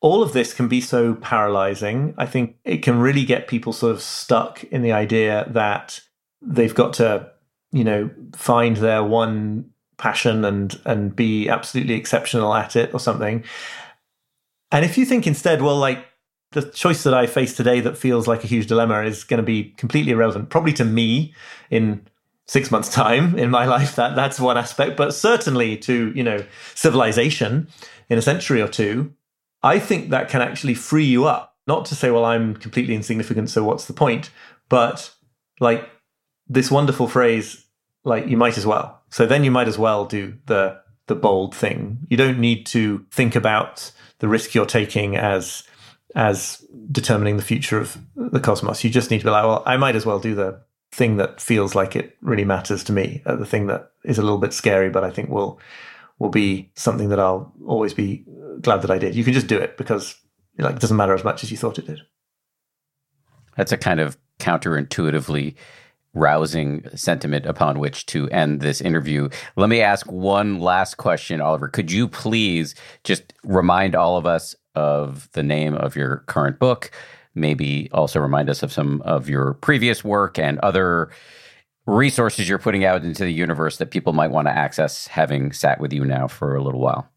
[0.01, 2.15] all of this can be so paralyzing.
[2.17, 6.01] I think it can really get people sort of stuck in the idea that
[6.41, 7.31] they've got to,
[7.71, 13.43] you know, find their one passion and and be absolutely exceptional at it or something.
[14.71, 16.05] And if you think instead, well, like
[16.51, 19.43] the choice that I face today that feels like a huge dilemma is going to
[19.43, 21.33] be completely irrelevant, probably to me
[21.69, 22.05] in
[22.47, 23.95] six months' time in my life.
[23.95, 26.43] That that's one aspect, but certainly to you know
[26.73, 27.67] civilization
[28.09, 29.13] in a century or two.
[29.63, 31.55] I think that can actually free you up.
[31.67, 34.29] Not to say, well, I'm completely insignificant, so what's the point?
[34.69, 35.11] But
[35.59, 35.89] like
[36.47, 37.65] this wonderful phrase,
[38.03, 38.94] like you might as well.
[39.09, 41.99] So then you might as well do the the bold thing.
[42.09, 45.63] You don't need to think about the risk you're taking as
[46.15, 48.83] as determining the future of the cosmos.
[48.83, 50.61] You just need to be like, well, I might as well do the
[50.91, 54.21] thing that feels like it really matters to me, uh, the thing that is a
[54.21, 55.59] little bit scary, but I think will
[56.17, 58.25] will be something that I'll always be
[58.61, 59.15] glad that I did.
[59.15, 60.15] You can just do it because
[60.57, 62.01] like it doesn't matter as much as you thought it did.
[63.57, 65.55] That's a kind of counterintuitively
[66.15, 69.29] rousing sentiment upon which to end this interview.
[69.55, 71.67] Let me ask one last question, Oliver.
[71.67, 72.73] Could you please
[73.03, 76.91] just remind all of us of the name of your current book,
[77.33, 81.09] maybe also remind us of some of your previous work and other
[81.85, 85.79] resources you're putting out into the universe that people might want to access having sat
[85.79, 87.07] with you now for a little while.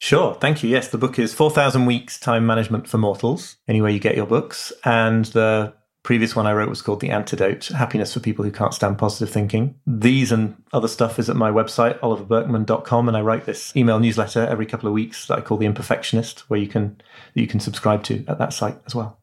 [0.00, 0.34] Sure.
[0.34, 0.70] Thank you.
[0.70, 4.72] Yes, the book is 4,000 Weeks Time Management for Mortals, anywhere you get your books.
[4.84, 5.74] And the
[6.08, 9.28] previous one I wrote was called The Antidote Happiness for People Who Can't Stand Positive
[9.28, 9.74] Thinking.
[9.86, 13.08] These and other stuff is at my website, oliverburkeman.com.
[13.08, 16.38] And I write this email newsletter every couple of weeks that I call The Imperfectionist,
[16.48, 16.98] where you can,
[17.34, 19.18] you can subscribe to at that site as well.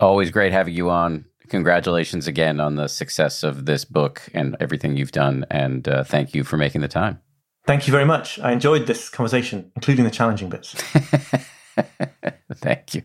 [0.00, 1.24] Always great having you on.
[1.46, 5.46] Congratulations again on the success of this book and everything you've done.
[5.52, 7.20] And uh, thank you for making the time.
[7.64, 8.40] Thank you very much.
[8.40, 10.72] I enjoyed this conversation, including the challenging bits.
[12.54, 13.02] Thank you.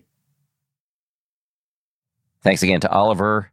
[2.44, 3.52] Thanks again to Oliver.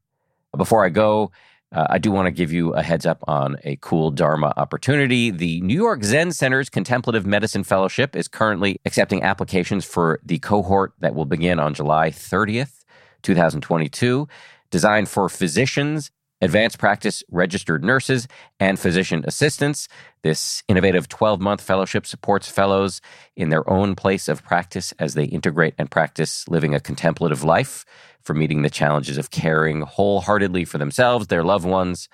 [0.56, 1.32] Before I go,
[1.73, 5.31] uh, I do want to give you a heads up on a cool Dharma opportunity.
[5.31, 10.93] The New York Zen Center's Contemplative Medicine Fellowship is currently accepting applications for the cohort
[11.01, 12.85] that will begin on July 30th,
[13.23, 14.28] 2022,
[14.70, 18.28] designed for physicians advanced practice registered nurses,
[18.61, 19.89] and physician assistants.
[20.23, 23.01] This innovative 12 month fellowship supports fellows
[23.36, 27.85] in their own place of practice as they integrate and practice living a contemplative life
[28.23, 32.09] for meeting the challenges of caring wholeheartedly for themselves, their loved ones,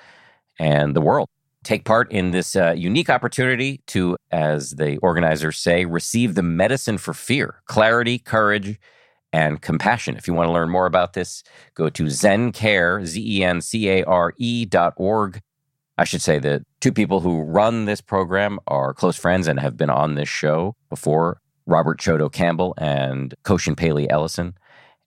[0.59, 1.29] and the world.
[1.63, 6.97] Take part in this uh, unique opportunity to, as the organizers say, receive the medicine
[6.97, 8.79] for fear, clarity, courage,
[9.33, 10.17] and compassion.
[10.17, 11.43] If you want to learn more about this,
[11.75, 15.41] go to zencare, Z-E-N-C-A-R-E dot org.
[15.99, 19.77] I should say that two people who run this program are close friends and have
[19.77, 24.55] been on this show before, Robert Chodo Campbell and Koshin Paley Ellison.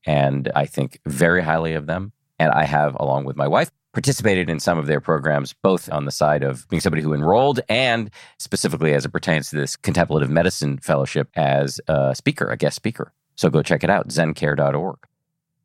[0.05, 2.11] And I think very highly of them.
[2.39, 6.05] And I have, along with my wife, participated in some of their programs, both on
[6.05, 8.09] the side of being somebody who enrolled and
[8.39, 13.13] specifically as it pertains to this contemplative medicine fellowship as a speaker, a guest speaker.
[13.35, 14.97] So go check it out, zencare.org.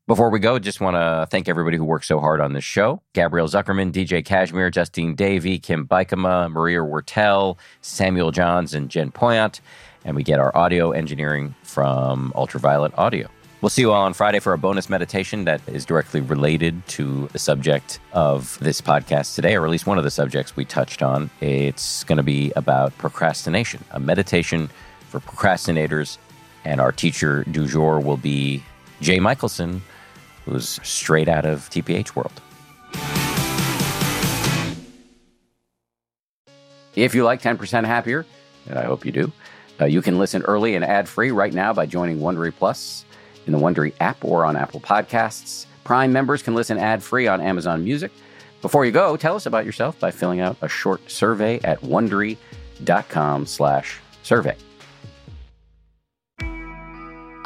[0.06, 3.02] Before we go, just want to thank everybody who worked so hard on this show.
[3.12, 9.60] Gabrielle Zuckerman, DJ Kashmir, Justine Davey, Kim Bikama, Maria Wurttele, Samuel Johns, and Jen Poyant.
[10.06, 13.28] And we get our audio engineering from Ultraviolet Audio.
[13.60, 17.28] We'll see you all on Friday for a bonus meditation that is directly related to
[17.32, 21.02] the subject of this podcast today, or at least one of the subjects we touched
[21.02, 21.28] on.
[21.42, 24.70] It's going to be about procrastination, a meditation
[25.08, 26.16] for procrastinators
[26.68, 28.62] and our teacher du jour will be
[29.00, 29.82] Jay Michaelson,
[30.44, 32.42] who's straight out of TPH World.
[36.94, 38.26] If you like 10% Happier,
[38.68, 39.32] and I hope you do,
[39.80, 43.06] uh, you can listen early and ad free right now by joining Wondery Plus
[43.46, 45.64] in the Wondery app or on Apple Podcasts.
[45.84, 48.12] Prime members can listen ad free on Amazon Music.
[48.60, 54.00] Before you go, tell us about yourself by filling out a short survey at wondery.com/slash
[54.22, 54.56] survey.